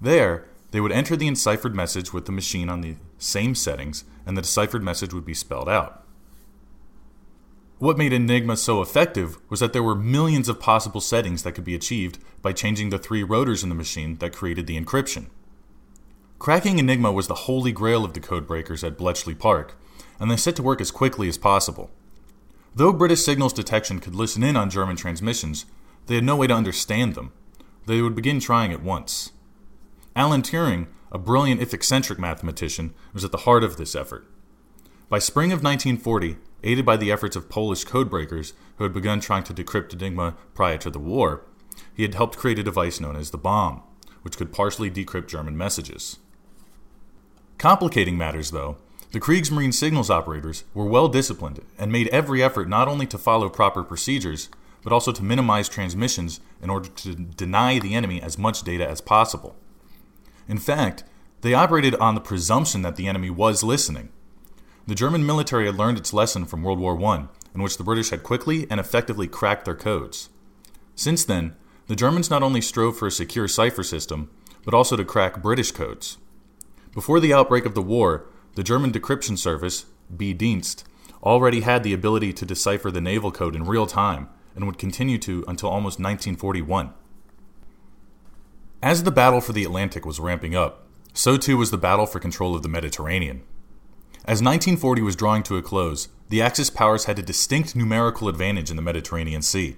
There, 0.00 0.46
they 0.72 0.80
would 0.80 0.92
enter 0.92 1.16
the 1.16 1.28
enciphered 1.28 1.74
message 1.74 2.12
with 2.12 2.26
the 2.26 2.32
machine 2.32 2.68
on 2.68 2.80
the 2.80 2.96
same 3.18 3.54
settings, 3.54 4.04
and 4.26 4.36
the 4.36 4.42
deciphered 4.42 4.82
message 4.82 5.14
would 5.14 5.24
be 5.24 5.34
spelled 5.34 5.68
out. 5.68 6.03
What 7.84 7.98
made 7.98 8.14
Enigma 8.14 8.56
so 8.56 8.80
effective 8.80 9.36
was 9.50 9.60
that 9.60 9.74
there 9.74 9.82
were 9.82 9.94
millions 9.94 10.48
of 10.48 10.58
possible 10.58 11.02
settings 11.02 11.42
that 11.42 11.52
could 11.52 11.64
be 11.64 11.74
achieved 11.74 12.18
by 12.40 12.54
changing 12.54 12.88
the 12.88 12.96
three 12.98 13.22
rotors 13.22 13.62
in 13.62 13.68
the 13.68 13.74
machine 13.74 14.16
that 14.20 14.32
created 14.32 14.66
the 14.66 14.80
encryption. 14.80 15.26
Cracking 16.38 16.78
Enigma 16.78 17.12
was 17.12 17.26
the 17.26 17.44
holy 17.44 17.72
grail 17.72 18.02
of 18.02 18.14
the 18.14 18.20
codebreakers 18.20 18.82
at 18.82 18.96
Bletchley 18.96 19.34
Park, 19.34 19.78
and 20.18 20.30
they 20.30 20.36
set 20.38 20.56
to 20.56 20.62
work 20.62 20.80
as 20.80 20.90
quickly 20.90 21.28
as 21.28 21.36
possible. 21.36 21.90
Though 22.74 22.90
British 22.90 23.22
signals 23.22 23.52
detection 23.52 24.00
could 24.00 24.14
listen 24.14 24.42
in 24.42 24.56
on 24.56 24.70
German 24.70 24.96
transmissions, 24.96 25.66
they 26.06 26.14
had 26.14 26.24
no 26.24 26.36
way 26.36 26.46
to 26.46 26.54
understand 26.54 27.14
them. 27.14 27.34
They 27.84 28.00
would 28.00 28.14
begin 28.14 28.40
trying 28.40 28.72
at 28.72 28.82
once. 28.82 29.32
Alan 30.16 30.40
Turing, 30.40 30.86
a 31.12 31.18
brilliant 31.18 31.60
if 31.60 31.74
eccentric 31.74 32.18
mathematician, 32.18 32.94
was 33.12 33.24
at 33.24 33.30
the 33.30 33.44
heart 33.44 33.62
of 33.62 33.76
this 33.76 33.94
effort. 33.94 34.26
By 35.10 35.18
spring 35.18 35.52
of 35.52 35.62
1940, 35.62 36.38
aided 36.64 36.84
by 36.84 36.96
the 36.96 37.12
efforts 37.12 37.36
of 37.36 37.48
Polish 37.48 37.84
codebreakers 37.84 38.52
who 38.76 38.84
had 38.84 38.92
begun 38.92 39.20
trying 39.20 39.44
to 39.44 39.54
decrypt 39.54 39.92
Enigma 39.92 40.34
prior 40.54 40.78
to 40.78 40.90
the 40.90 40.98
war, 40.98 41.42
he 41.94 42.02
had 42.02 42.14
helped 42.14 42.36
create 42.38 42.58
a 42.58 42.62
device 42.62 43.00
known 43.00 43.16
as 43.16 43.30
the 43.30 43.38
bombe, 43.38 43.82
which 44.22 44.36
could 44.36 44.52
partially 44.52 44.90
decrypt 44.90 45.28
German 45.28 45.56
messages. 45.56 46.18
Complicating 47.58 48.18
matters, 48.18 48.50
though, 48.50 48.76
the 49.12 49.20
Kriegsmarine 49.20 49.72
signals 49.72 50.10
operators 50.10 50.64
were 50.74 50.86
well 50.86 51.06
disciplined 51.06 51.60
and 51.78 51.92
made 51.92 52.08
every 52.08 52.42
effort 52.42 52.68
not 52.68 52.88
only 52.88 53.06
to 53.06 53.18
follow 53.18 53.48
proper 53.48 53.84
procedures, 53.84 54.48
but 54.82 54.92
also 54.92 55.12
to 55.12 55.22
minimize 55.22 55.68
transmissions 55.68 56.40
in 56.60 56.68
order 56.68 56.88
to 56.88 57.14
deny 57.14 57.78
the 57.78 57.94
enemy 57.94 58.20
as 58.20 58.36
much 58.36 58.62
data 58.62 58.86
as 58.86 59.00
possible. 59.00 59.56
In 60.48 60.58
fact, 60.58 61.04
they 61.42 61.54
operated 61.54 61.94
on 61.96 62.14
the 62.14 62.20
presumption 62.20 62.82
that 62.82 62.96
the 62.96 63.06
enemy 63.06 63.30
was 63.30 63.62
listening. 63.62 64.08
The 64.86 64.94
German 64.94 65.24
military 65.24 65.64
had 65.64 65.78
learned 65.78 65.96
its 65.96 66.12
lesson 66.12 66.44
from 66.44 66.62
World 66.62 66.78
War 66.78 67.02
I, 67.02 67.26
in 67.54 67.62
which 67.62 67.78
the 67.78 67.84
British 67.84 68.10
had 68.10 68.22
quickly 68.22 68.66
and 68.70 68.78
effectively 68.78 69.26
cracked 69.26 69.64
their 69.64 69.74
codes. 69.74 70.28
Since 70.94 71.24
then, 71.24 71.56
the 71.86 71.96
Germans 71.96 72.30
not 72.30 72.42
only 72.42 72.60
strove 72.60 72.98
for 72.98 73.06
a 73.06 73.10
secure 73.10 73.48
cipher 73.48 73.82
system, 73.82 74.30
but 74.64 74.74
also 74.74 74.96
to 74.96 75.04
crack 75.04 75.42
British 75.42 75.70
codes. 75.70 76.18
Before 76.92 77.18
the 77.18 77.32
outbreak 77.32 77.64
of 77.64 77.74
the 77.74 77.82
war, 77.82 78.26
the 78.56 78.62
German 78.62 78.92
decryption 78.92 79.38
service, 79.38 79.86
B-Dienst, 80.14 80.84
already 81.22 81.62
had 81.62 81.82
the 81.82 81.94
ability 81.94 82.32
to 82.34 82.46
decipher 82.46 82.90
the 82.90 83.00
naval 83.00 83.32
code 83.32 83.56
in 83.56 83.64
real 83.64 83.86
time 83.86 84.28
and 84.54 84.66
would 84.66 84.78
continue 84.78 85.18
to 85.18 85.44
until 85.48 85.70
almost 85.70 85.98
1941. 85.98 86.92
As 88.82 89.02
the 89.02 89.10
battle 89.10 89.40
for 89.40 89.54
the 89.54 89.64
Atlantic 89.64 90.04
was 90.04 90.20
ramping 90.20 90.54
up, 90.54 90.86
so 91.14 91.38
too 91.38 91.56
was 91.56 91.70
the 91.70 91.78
battle 91.78 92.06
for 92.06 92.20
control 92.20 92.54
of 92.54 92.62
the 92.62 92.68
Mediterranean. 92.68 93.42
As 94.26 94.40
1940 94.40 95.02
was 95.02 95.16
drawing 95.16 95.42
to 95.42 95.58
a 95.58 95.62
close, 95.62 96.08
the 96.30 96.40
Axis 96.40 96.70
powers 96.70 97.04
had 97.04 97.18
a 97.18 97.22
distinct 97.22 97.76
numerical 97.76 98.26
advantage 98.26 98.70
in 98.70 98.76
the 98.76 98.82
Mediterranean 98.82 99.42
Sea. 99.42 99.76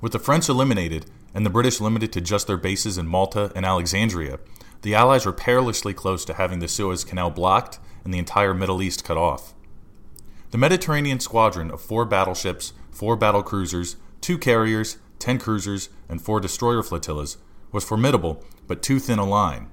With 0.00 0.12
the 0.12 0.18
French 0.18 0.48
eliminated 0.48 1.04
and 1.34 1.44
the 1.44 1.50
British 1.50 1.78
limited 1.78 2.10
to 2.14 2.22
just 2.22 2.46
their 2.46 2.56
bases 2.56 2.96
in 2.96 3.06
Malta 3.06 3.52
and 3.54 3.66
Alexandria, 3.66 4.38
the 4.80 4.94
Allies 4.94 5.26
were 5.26 5.34
perilously 5.34 5.92
close 5.92 6.24
to 6.24 6.34
having 6.34 6.60
the 6.60 6.68
Suez 6.68 7.04
Canal 7.04 7.28
blocked 7.28 7.78
and 8.04 8.14
the 8.14 8.18
entire 8.18 8.54
Middle 8.54 8.80
East 8.80 9.04
cut 9.04 9.18
off. 9.18 9.52
The 10.50 10.56
Mediterranean 10.56 11.20
squadron 11.20 11.70
of 11.70 11.82
four 11.82 12.06
battleships, 12.06 12.72
four 12.90 13.16
battle 13.16 13.42
cruisers, 13.42 13.96
two 14.22 14.38
carriers, 14.38 14.96
ten 15.18 15.38
cruisers, 15.38 15.90
and 16.08 16.22
four 16.22 16.40
destroyer 16.40 16.82
flotillas 16.82 17.36
was 17.70 17.84
formidable 17.84 18.42
but 18.66 18.82
too 18.82 18.98
thin 18.98 19.18
a 19.18 19.26
line. 19.26 19.68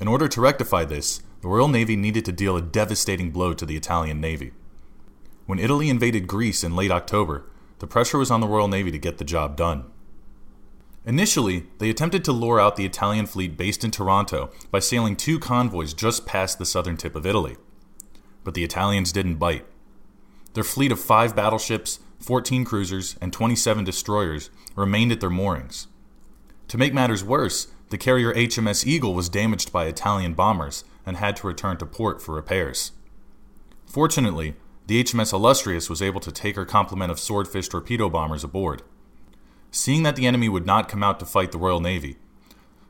In 0.00 0.06
order 0.06 0.28
to 0.28 0.40
rectify 0.40 0.84
this, 0.84 1.22
the 1.40 1.48
Royal 1.48 1.68
Navy 1.68 1.96
needed 1.96 2.24
to 2.24 2.32
deal 2.32 2.56
a 2.56 2.62
devastating 2.62 3.30
blow 3.30 3.52
to 3.54 3.66
the 3.66 3.76
Italian 3.76 4.20
Navy. 4.20 4.52
When 5.46 5.58
Italy 5.58 5.88
invaded 5.88 6.26
Greece 6.26 6.64
in 6.64 6.74
late 6.74 6.90
October, 6.90 7.44
the 7.78 7.86
pressure 7.86 8.18
was 8.18 8.30
on 8.30 8.40
the 8.40 8.48
Royal 8.48 8.68
Navy 8.68 8.90
to 8.90 8.98
get 8.98 9.18
the 9.18 9.24
job 9.24 9.56
done. 9.56 9.84
Initially, 11.04 11.66
they 11.78 11.88
attempted 11.88 12.24
to 12.24 12.32
lure 12.32 12.58
out 12.58 12.74
the 12.74 12.84
Italian 12.84 13.26
fleet 13.26 13.56
based 13.56 13.84
in 13.84 13.92
Taranto 13.92 14.50
by 14.72 14.80
sailing 14.80 15.14
two 15.14 15.38
convoys 15.38 15.94
just 15.94 16.26
past 16.26 16.58
the 16.58 16.66
southern 16.66 16.96
tip 16.96 17.14
of 17.14 17.24
Italy. 17.24 17.56
But 18.42 18.54
the 18.54 18.64
Italians 18.64 19.12
didn't 19.12 19.36
bite. 19.36 19.66
Their 20.54 20.64
fleet 20.64 20.90
of 20.90 20.98
five 20.98 21.36
battleships, 21.36 22.00
14 22.18 22.64
cruisers, 22.64 23.16
and 23.20 23.32
27 23.32 23.84
destroyers 23.84 24.50
remained 24.74 25.12
at 25.12 25.20
their 25.20 25.30
moorings. 25.30 25.86
To 26.68 26.78
make 26.78 26.92
matters 26.92 27.22
worse, 27.22 27.68
the 27.90 27.98
carrier 27.98 28.34
HMS 28.34 28.84
Eagle 28.84 29.14
was 29.14 29.28
damaged 29.28 29.70
by 29.72 29.84
Italian 29.84 30.34
bombers 30.34 30.82
and 31.06 31.16
had 31.16 31.36
to 31.36 31.46
return 31.46 31.78
to 31.78 31.86
port 31.86 32.20
for 32.20 32.34
repairs. 32.34 32.92
Fortunately, 33.86 34.56
the 34.86 35.02
HMS 35.02 35.32
Illustrious 35.32 35.88
was 35.88 36.02
able 36.02 36.20
to 36.20 36.32
take 36.32 36.56
her 36.56 36.66
complement 36.66 37.10
of 37.10 37.18
swordfish 37.18 37.68
torpedo 37.68 38.10
bombers 38.10 38.44
aboard. 38.44 38.82
Seeing 39.70 40.02
that 40.02 40.16
the 40.16 40.26
enemy 40.26 40.48
would 40.48 40.66
not 40.66 40.88
come 40.88 41.02
out 41.02 41.18
to 41.20 41.26
fight 41.26 41.52
the 41.52 41.58
Royal 41.58 41.80
Navy, 41.80 42.16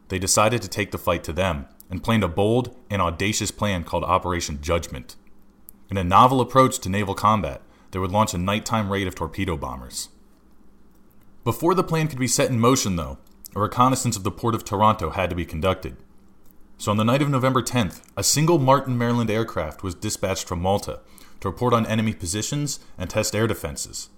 they 0.09 0.18
decided 0.18 0.62
to 0.62 0.68
take 0.68 0.90
the 0.90 0.98
fight 0.98 1.24
to 1.24 1.33
them 1.33 1.66
and 1.90 2.02
planned 2.02 2.24
a 2.24 2.29
bold 2.29 2.74
and 2.90 3.00
audacious 3.00 3.50
plan 3.50 3.85
called 3.85 4.05
Operation 4.05 4.61
Judgment. 4.61 5.16
In 5.90 5.96
a 5.96 6.05
novel 6.05 6.40
approach 6.40 6.79
to 6.81 6.88
naval 6.88 7.14
combat, 7.14 7.62
they 7.90 7.98
would 7.98 8.11
launch 8.11 8.35
a 8.35 8.38
nighttime 8.38 8.90
raid 8.90 9.07
of 9.07 9.14
torpedo 9.14 9.57
bombers. 9.57 10.09
Before 11.44 11.74
the 11.74 11.85
plan 11.85 12.09
could 12.09 12.18
be 12.18 12.26
set 12.26 12.50
in 12.50 12.59
motion, 12.59 12.96
though, 12.96 13.18
a 13.55 13.61
reconnaissance 13.61 14.16
of 14.16 14.24
the 14.24 14.33
port 14.33 14.55
of 14.55 14.64
Taranto 14.64 15.11
had 15.11 15.31
to 15.31 15.37
be 15.37 15.44
conducted. 15.44 15.96
So 16.79 16.91
on 16.91 16.99
the 16.99 17.05
night 17.05 17.23
of 17.23 17.31
November 17.31 17.62
10th, 17.62 18.03
a 18.17 18.23
single 18.23 18.59
Martin, 18.59 18.99
Maryland 18.99 19.31
aircraft 19.31 19.83
was 19.83 19.95
dispatched 19.95 20.47
from 20.47 20.61
Malta 20.61 21.01
to 21.41 21.49
report 21.49 21.73
on 21.73 21.87
enemy 21.87 22.12
positions 22.12 22.81
and 22.99 23.09
test 23.09 23.35
air 23.35 23.47
defenses. 23.47 24.11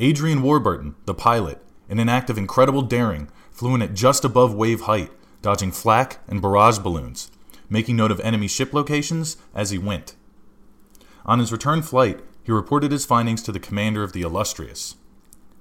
Adrian 0.00 0.42
Warburton, 0.42 0.96
the 1.06 1.14
pilot, 1.14 1.62
in 1.88 1.98
an 1.98 2.08
act 2.08 2.30
of 2.30 2.38
incredible 2.38 2.82
daring, 2.82 3.28
flew 3.50 3.74
in 3.74 3.82
at 3.82 3.94
just 3.94 4.24
above 4.24 4.54
wave 4.54 4.82
height, 4.82 5.10
dodging 5.40 5.72
flak 5.72 6.18
and 6.26 6.42
barrage 6.42 6.78
balloons, 6.78 7.30
making 7.70 7.96
note 7.96 8.10
of 8.10 8.20
enemy 8.20 8.48
ship 8.48 8.72
locations 8.72 9.36
as 9.54 9.70
he 9.70 9.78
went. 9.78 10.14
On 11.24 11.38
his 11.38 11.52
return 11.52 11.82
flight, 11.82 12.20
he 12.42 12.52
reported 12.52 12.90
his 12.90 13.04
findings 13.04 13.42
to 13.42 13.52
the 13.52 13.60
commander 13.60 14.02
of 14.02 14.12
the 14.12 14.22
Illustrious. 14.22 14.96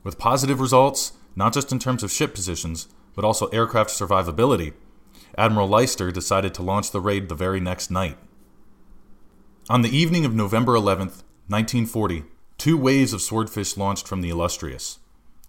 With 0.04 0.18
positive 0.18 0.60
results, 0.60 1.14
not 1.36 1.54
just 1.54 1.72
in 1.72 1.80
terms 1.80 2.04
of 2.04 2.12
ship 2.12 2.34
positions, 2.34 2.88
but 3.16 3.26
also 3.26 3.48
aircraft 3.48 3.90
survivability, 3.90 4.74
Admiral 5.38 5.68
Lyster 5.68 6.12
decided 6.12 6.54
to 6.56 6.64
launch 6.64 6.92
the 6.92 7.00
raid 7.00 7.30
the 7.30 7.36
very 7.36 7.60
next 7.60 7.92
night. 7.92 8.18
On 9.70 9.84
the 9.84 9.96
evening 9.96 10.26
of 10.26 10.34
November 10.34 10.74
11th, 10.74 11.24
1940, 11.50 12.24
two 12.58 12.78
waves 12.78 13.14
of 13.14 13.22
swordfish 13.22 13.78
launched 13.78 14.08
from 14.08 14.22
the 14.22 14.30
Illustrious. 14.30 14.98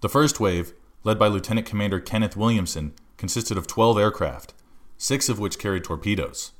The 0.00 0.08
first 0.08 0.40
wave, 0.40 0.74
led 1.04 1.18
by 1.18 1.28
Lieutenant 1.28 1.66
Commander 1.66 2.00
Kenneth 2.00 2.36
Williamson, 2.36 2.92
consisted 3.16 3.56
of 3.56 3.66
12 3.66 3.98
aircraft, 3.98 4.52
six 4.98 5.28
of 5.28 5.38
which 5.38 5.58
carried 5.58 5.84
torpedoes. 5.84 6.52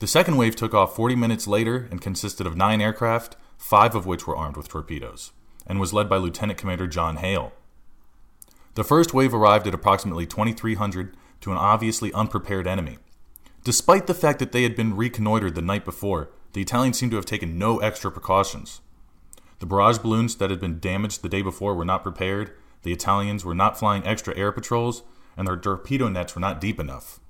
The 0.00 0.06
second 0.06 0.36
wave 0.36 0.54
took 0.54 0.74
off 0.74 0.94
40 0.96 1.16
minutes 1.16 1.46
later 1.46 1.88
and 1.90 2.00
consisted 2.00 2.46
of 2.46 2.56
nine 2.56 2.82
aircraft, 2.82 3.36
five 3.56 3.94
of 3.94 4.04
which 4.04 4.26
were 4.26 4.36
armed 4.36 4.56
with 4.56 4.68
torpedoes, 4.68 5.32
and 5.66 5.80
was 5.80 5.94
led 5.94 6.10
by 6.10 6.18
Lieutenant 6.18 6.58
Commander 6.58 6.86
John 6.86 7.16
Hale. 7.16 7.52
The 8.74 8.84
first 8.84 9.14
wave 9.14 9.32
arrived 9.32 9.66
at 9.66 9.74
approximately 9.74 10.26
2300 10.26 11.16
to 11.44 11.52
an 11.52 11.58
obviously 11.58 12.10
unprepared 12.14 12.66
enemy. 12.66 12.96
Despite 13.64 14.06
the 14.06 14.14
fact 14.14 14.38
that 14.38 14.52
they 14.52 14.62
had 14.62 14.74
been 14.74 14.96
reconnoitered 14.96 15.54
the 15.54 15.60
night 15.60 15.84
before, 15.84 16.30
the 16.54 16.62
Italians 16.62 16.98
seemed 16.98 17.12
to 17.12 17.16
have 17.16 17.26
taken 17.26 17.58
no 17.58 17.80
extra 17.80 18.10
precautions. 18.10 18.80
The 19.58 19.66
barrage 19.66 19.98
balloons 19.98 20.36
that 20.36 20.48
had 20.48 20.58
been 20.58 20.80
damaged 20.80 21.20
the 21.20 21.28
day 21.28 21.42
before 21.42 21.74
were 21.74 21.84
not 21.84 22.02
prepared, 22.02 22.52
the 22.82 22.92
Italians 22.92 23.44
were 23.44 23.54
not 23.54 23.78
flying 23.78 24.06
extra 24.06 24.34
air 24.38 24.52
patrols, 24.52 25.02
and 25.36 25.46
their 25.46 25.58
torpedo 25.58 26.08
nets 26.08 26.34
were 26.34 26.40
not 26.40 26.62
deep 26.62 26.80
enough. 26.80 27.20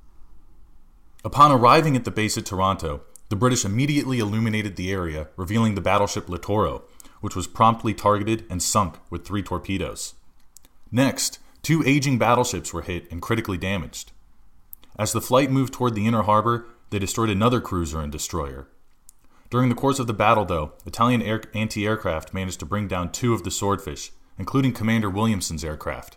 Upon 1.24 1.50
arriving 1.50 1.96
at 1.96 2.04
the 2.04 2.12
base 2.12 2.38
at 2.38 2.46
Taranto, 2.46 3.00
the 3.30 3.36
British 3.36 3.64
immediately 3.64 4.20
illuminated 4.20 4.76
the 4.76 4.92
area, 4.92 5.26
revealing 5.36 5.74
the 5.74 5.80
battleship 5.80 6.28
Littorio, 6.28 6.82
which 7.20 7.34
was 7.34 7.48
promptly 7.48 7.94
targeted 7.94 8.44
and 8.48 8.62
sunk 8.62 8.96
with 9.10 9.24
three 9.24 9.42
torpedoes. 9.42 10.14
Next, 10.92 11.40
two 11.64 11.82
aging 11.84 12.18
battleships 12.18 12.72
were 12.72 12.82
hit 12.82 13.10
and 13.10 13.22
critically 13.22 13.58
damaged. 13.58 14.12
As 14.96 15.12
the 15.12 15.20
flight 15.20 15.50
moved 15.50 15.72
toward 15.72 15.94
the 15.94 16.06
inner 16.06 16.22
harbor, 16.22 16.66
they 16.90 16.98
destroyed 16.98 17.30
another 17.30 17.60
cruiser 17.60 18.00
and 18.00 18.12
destroyer. 18.12 18.68
During 19.50 19.68
the 19.68 19.74
course 19.74 19.98
of 19.98 20.06
the 20.06 20.12
battle, 20.12 20.44
though, 20.44 20.72
Italian 20.86 21.22
anti 21.22 21.86
aircraft 21.86 22.34
managed 22.34 22.60
to 22.60 22.66
bring 22.66 22.86
down 22.86 23.10
two 23.10 23.34
of 23.34 23.42
the 23.42 23.50
swordfish, 23.50 24.12
including 24.38 24.72
Commander 24.72 25.10
Williamson's 25.10 25.64
aircraft. 25.64 26.16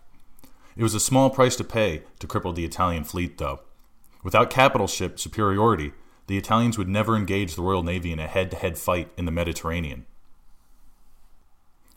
It 0.75 0.83
was 0.83 0.93
a 0.93 0.99
small 0.99 1.29
price 1.29 1.55
to 1.55 1.63
pay 1.63 2.03
to 2.19 2.27
cripple 2.27 2.53
the 2.53 2.65
Italian 2.65 3.03
fleet, 3.03 3.37
though. 3.37 3.61
Without 4.23 4.49
capital 4.49 4.87
ship 4.87 5.19
superiority, 5.19 5.93
the 6.27 6.37
Italians 6.37 6.77
would 6.77 6.89
never 6.89 7.15
engage 7.15 7.55
the 7.55 7.61
Royal 7.61 7.83
Navy 7.83 8.11
in 8.11 8.19
a 8.19 8.27
head 8.27 8.51
to 8.51 8.57
head 8.57 8.77
fight 8.77 9.09
in 9.17 9.25
the 9.25 9.31
Mediterranean. 9.31 10.05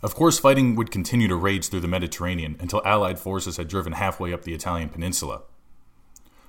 Of 0.02 0.14
course, 0.14 0.38
fighting 0.38 0.76
would 0.76 0.90
continue 0.90 1.28
to 1.28 1.36
rage 1.36 1.68
through 1.68 1.80
the 1.80 1.88
Mediterranean 1.88 2.56
until 2.58 2.82
Allied 2.86 3.18
forces 3.18 3.58
had 3.58 3.68
driven 3.68 3.92
halfway 3.92 4.32
up 4.32 4.42
the 4.42 4.54
Italian 4.54 4.88
peninsula. 4.88 5.42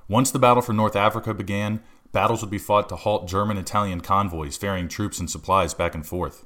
Once 0.07 0.31
the 0.31 0.39
battle 0.39 0.61
for 0.61 0.73
North 0.73 0.95
Africa 0.95 1.33
began, 1.33 1.81
battles 2.13 2.41
would 2.41 2.49
be 2.49 2.57
fought 2.57 2.87
to 2.89 2.95
halt 2.95 3.27
German 3.27 3.57
Italian 3.57 4.01
convoys 4.01 4.57
ferrying 4.57 4.87
troops 4.87 5.19
and 5.19 5.29
supplies 5.29 5.73
back 5.73 5.93
and 5.93 6.05
forth. 6.05 6.45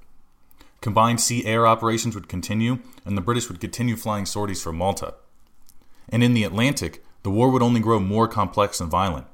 Combined 0.82 1.22
sea 1.22 1.46
air 1.46 1.66
operations 1.68 2.16
would 2.16 2.28
continue, 2.28 2.80
and 3.06 3.18
the 3.18 3.22
British 3.22 3.50
would 3.50 3.62
continue 3.62 3.96
flying 3.96 4.26
sorties 4.26 4.62
from 4.62 4.76
Malta. 4.76 5.16
And 6.10 6.24
in 6.24 6.34
the 6.34 6.44
Atlantic, 6.44 7.04
the 7.24 7.32
war 7.32 7.50
would 7.50 7.64
only 7.64 7.80
grow 7.80 8.00
more 8.00 8.28
complex 8.28 8.80
and 8.80 8.90
violent. 8.90 9.28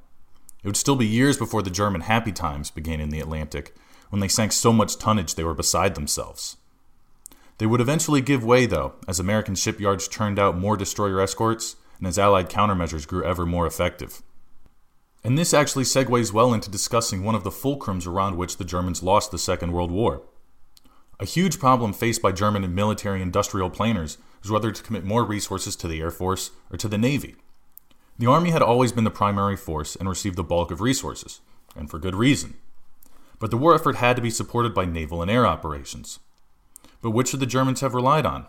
It 0.64 0.68
would 0.68 0.78
still 0.78 0.96
be 0.96 1.08
years 1.08 1.38
before 1.38 1.62
the 1.62 1.70
German 1.70 2.02
happy 2.02 2.32
times 2.32 2.72
began 2.72 3.02
in 3.02 3.10
the 3.10 3.20
Atlantic, 3.20 3.76
when 4.10 4.20
they 4.20 4.28
sank 4.28 4.52
so 4.52 4.72
much 4.72 4.98
tonnage 4.98 5.36
they 5.36 5.44
were 5.44 5.54
beside 5.54 5.96
themselves. 5.96 6.58
They 7.62 7.68
would 7.68 7.80
eventually 7.80 8.22
give 8.22 8.44
way, 8.44 8.66
though, 8.66 8.94
as 9.08 9.20
American 9.20 9.54
shipyards 9.54 10.08
churned 10.08 10.40
out 10.40 10.58
more 10.58 10.76
destroyer 10.76 11.22
escorts 11.22 11.76
and 12.00 12.08
as 12.08 12.18
Allied 12.18 12.50
countermeasures 12.50 13.08
grew 13.08 13.24
ever 13.24 13.46
more 13.46 13.68
effective. 13.68 14.24
And 15.24 15.38
this 15.38 15.54
actually 15.54 15.84
segues 15.84 16.34
well 16.34 16.56
into 16.56 16.72
discussing 16.72 17.24
one 17.24 17.36
of 17.36 17.44
the 17.44 17.52
fulcrums 17.52 18.08
around 18.08 18.36
which 18.36 18.58
the 18.58 18.66
Germans 18.66 19.04
lost 19.04 19.30
the 19.30 19.38
Second 19.38 19.74
World 19.74 19.92
War. 19.92 20.24
A 21.20 21.26
huge 21.26 21.60
problem 21.60 21.94
faced 21.94 22.20
by 22.20 22.32
German 22.32 22.74
military 22.74 23.22
industrial 23.22 23.70
planners 23.70 24.18
was 24.42 24.50
whether 24.50 24.72
to 24.72 24.82
commit 24.82 25.06
more 25.06 25.24
resources 25.24 25.76
to 25.76 25.88
the 25.88 26.02
Air 26.02 26.10
Force 26.10 26.50
or 26.72 26.78
to 26.78 26.88
the 26.88 26.98
Navy. 26.98 27.36
The 28.18 28.26
Army 28.26 28.50
had 28.50 28.64
always 28.64 28.92
been 28.92 29.04
the 29.04 29.12
primary 29.12 29.56
force 29.56 29.96
and 29.96 30.10
received 30.10 30.36
the 30.36 30.44
bulk 30.44 30.72
of 30.72 30.82
resources, 30.82 31.42
and 31.76 31.92
for 31.92 32.00
good 32.00 32.16
reason. 32.16 32.56
But 33.38 33.52
the 33.52 33.58
war 33.58 33.76
effort 33.76 33.98
had 33.98 34.16
to 34.16 34.22
be 34.24 34.32
supported 34.32 34.74
by 34.74 34.86
naval 34.86 35.22
and 35.22 35.30
air 35.30 35.46
operations. 35.46 36.18
But 37.02 37.12
which 37.12 37.30
should 37.30 37.40
the 37.40 37.46
Germans 37.46 37.82
have 37.82 37.94
relied 37.94 38.26
on? 38.26 38.46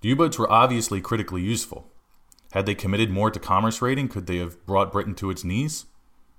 The 0.00 0.08
U 0.08 0.16
boats 0.16 0.38
were 0.38 0.50
obviously 0.50 1.00
critically 1.00 1.42
useful. 1.42 1.90
Had 2.52 2.66
they 2.66 2.74
committed 2.74 3.10
more 3.10 3.30
to 3.30 3.40
commerce 3.40 3.82
raiding, 3.82 4.08
could 4.08 4.26
they 4.26 4.38
have 4.38 4.64
brought 4.66 4.92
Britain 4.92 5.14
to 5.16 5.30
its 5.30 5.44
knees? 5.44 5.86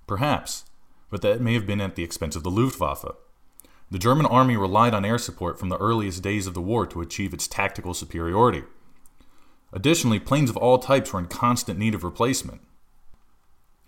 Perhaps, 0.08 0.66
but 1.10 1.22
that 1.22 1.42
may 1.42 1.54
have 1.54 1.68
been 1.68 1.82
at 1.82 1.96
the 1.96 2.04
expense 2.04 2.36
of 2.36 2.44
the 2.44 2.52
Luftwaffe. 2.52 3.06
The 3.90 4.00
German 4.00 4.26
army 4.26 4.58
relied 4.58 4.94
on 4.94 5.06
air 5.06 5.18
support 5.18 5.60
from 5.60 5.70
the 5.70 5.78
earliest 5.78 6.22
days 6.22 6.48
of 6.48 6.54
the 6.54 6.62
war 6.62 6.86
to 6.88 7.02
achieve 7.02 7.34
its 7.34 7.48
tactical 7.48 7.94
superiority. 7.94 8.64
Additionally, 9.72 10.20
planes 10.20 10.50
of 10.50 10.58
all 10.58 10.78
types 10.78 11.12
were 11.12 11.20
in 11.20 11.28
constant 11.28 11.78
need 11.78 11.96
of 11.96 12.04
replacement. 12.04 12.62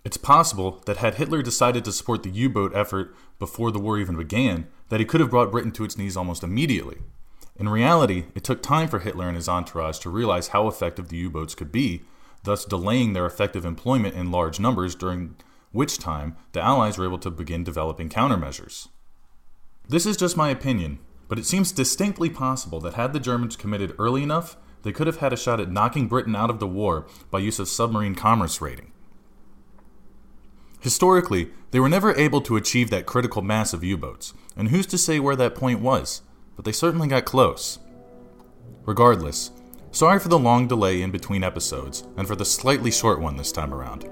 It's 0.04 0.16
possible 0.16 0.82
that 0.86 0.98
had 0.98 1.16
Hitler 1.16 1.42
decided 1.42 1.84
to 1.84 1.92
support 1.92 2.22
the 2.22 2.30
U 2.30 2.48
boat 2.48 2.72
effort 2.74 3.14
before 3.38 3.70
the 3.70 3.78
war 3.78 3.98
even 3.98 4.16
began, 4.16 4.68
that 4.88 5.00
he 5.00 5.06
could 5.06 5.20
have 5.20 5.30
brought 5.30 5.50
Britain 5.50 5.72
to 5.72 5.84
its 5.84 5.98
knees 5.98 6.16
almost 6.16 6.42
immediately. 6.42 6.98
In 7.60 7.68
reality, 7.68 8.24
it 8.34 8.42
took 8.42 8.62
time 8.62 8.88
for 8.88 9.00
Hitler 9.00 9.28
and 9.28 9.36
his 9.36 9.48
entourage 9.48 9.98
to 9.98 10.08
realize 10.08 10.48
how 10.48 10.66
effective 10.66 11.10
the 11.10 11.18
U 11.18 11.28
boats 11.28 11.54
could 11.54 11.70
be, 11.70 12.00
thus 12.42 12.64
delaying 12.64 13.12
their 13.12 13.26
effective 13.26 13.66
employment 13.66 14.14
in 14.14 14.30
large 14.30 14.58
numbers, 14.58 14.94
during 14.94 15.36
which 15.70 15.98
time 15.98 16.36
the 16.52 16.62
Allies 16.62 16.96
were 16.96 17.04
able 17.04 17.18
to 17.18 17.30
begin 17.30 17.62
developing 17.62 18.08
countermeasures. 18.08 18.88
This 19.86 20.06
is 20.06 20.16
just 20.16 20.38
my 20.38 20.48
opinion, 20.48 21.00
but 21.28 21.38
it 21.38 21.44
seems 21.44 21.70
distinctly 21.70 22.30
possible 22.30 22.80
that 22.80 22.94
had 22.94 23.12
the 23.12 23.20
Germans 23.20 23.56
committed 23.56 23.94
early 23.98 24.22
enough, 24.22 24.56
they 24.82 24.90
could 24.92 25.06
have 25.06 25.18
had 25.18 25.34
a 25.34 25.36
shot 25.36 25.60
at 25.60 25.70
knocking 25.70 26.08
Britain 26.08 26.34
out 26.34 26.48
of 26.48 26.60
the 26.60 26.66
war 26.66 27.06
by 27.30 27.40
use 27.40 27.58
of 27.58 27.68
submarine 27.68 28.14
commerce 28.14 28.62
raiding. 28.62 28.90
Historically, 30.80 31.50
they 31.72 31.80
were 31.80 31.90
never 31.90 32.16
able 32.16 32.40
to 32.40 32.56
achieve 32.56 32.88
that 32.88 33.04
critical 33.04 33.42
mass 33.42 33.74
of 33.74 33.84
U 33.84 33.98
boats, 33.98 34.32
and 34.56 34.68
who's 34.68 34.86
to 34.86 34.96
say 34.96 35.20
where 35.20 35.36
that 35.36 35.54
point 35.54 35.80
was? 35.80 36.22
But 36.60 36.66
they 36.66 36.72
certainly 36.72 37.08
got 37.08 37.24
close. 37.24 37.78
Regardless, 38.84 39.50
sorry 39.92 40.18
for 40.18 40.28
the 40.28 40.38
long 40.38 40.68
delay 40.68 41.00
in 41.00 41.10
between 41.10 41.42
episodes, 41.42 42.06
and 42.18 42.28
for 42.28 42.36
the 42.36 42.44
slightly 42.44 42.90
short 42.90 43.18
one 43.18 43.34
this 43.34 43.50
time 43.50 43.72
around. 43.72 44.06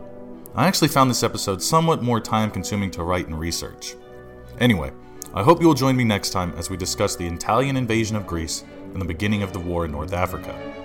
I 0.55 0.67
actually 0.67 0.89
found 0.89 1.11
this 1.11 1.23
episode 1.23 1.63
somewhat 1.63 2.03
more 2.03 2.21
time 2.21 2.51
consuming 2.51 2.91
to 2.93 3.03
write 3.03 3.27
and 3.27 3.39
research. 3.39 3.97
Anyway, 4.61 4.93
I 5.35 5.43
hope 5.43 5.61
you 5.61 5.67
will 5.67 5.75
join 5.75 5.95
me 5.95 6.05
next 6.05 6.31
time 6.31 6.55
as 6.57 6.71
we 6.71 6.79
discuss 6.79 7.17
the 7.17 7.27
Italian 7.27 7.77
invasion 7.77 8.17
of 8.17 8.27
Greece 8.27 8.65
and 8.95 8.99
the 8.99 9.05
beginning 9.05 9.43
of 9.43 9.53
the 9.53 9.61
war 9.61 9.85
in 9.85 9.93
North 9.93 10.15
Africa. 10.15 10.78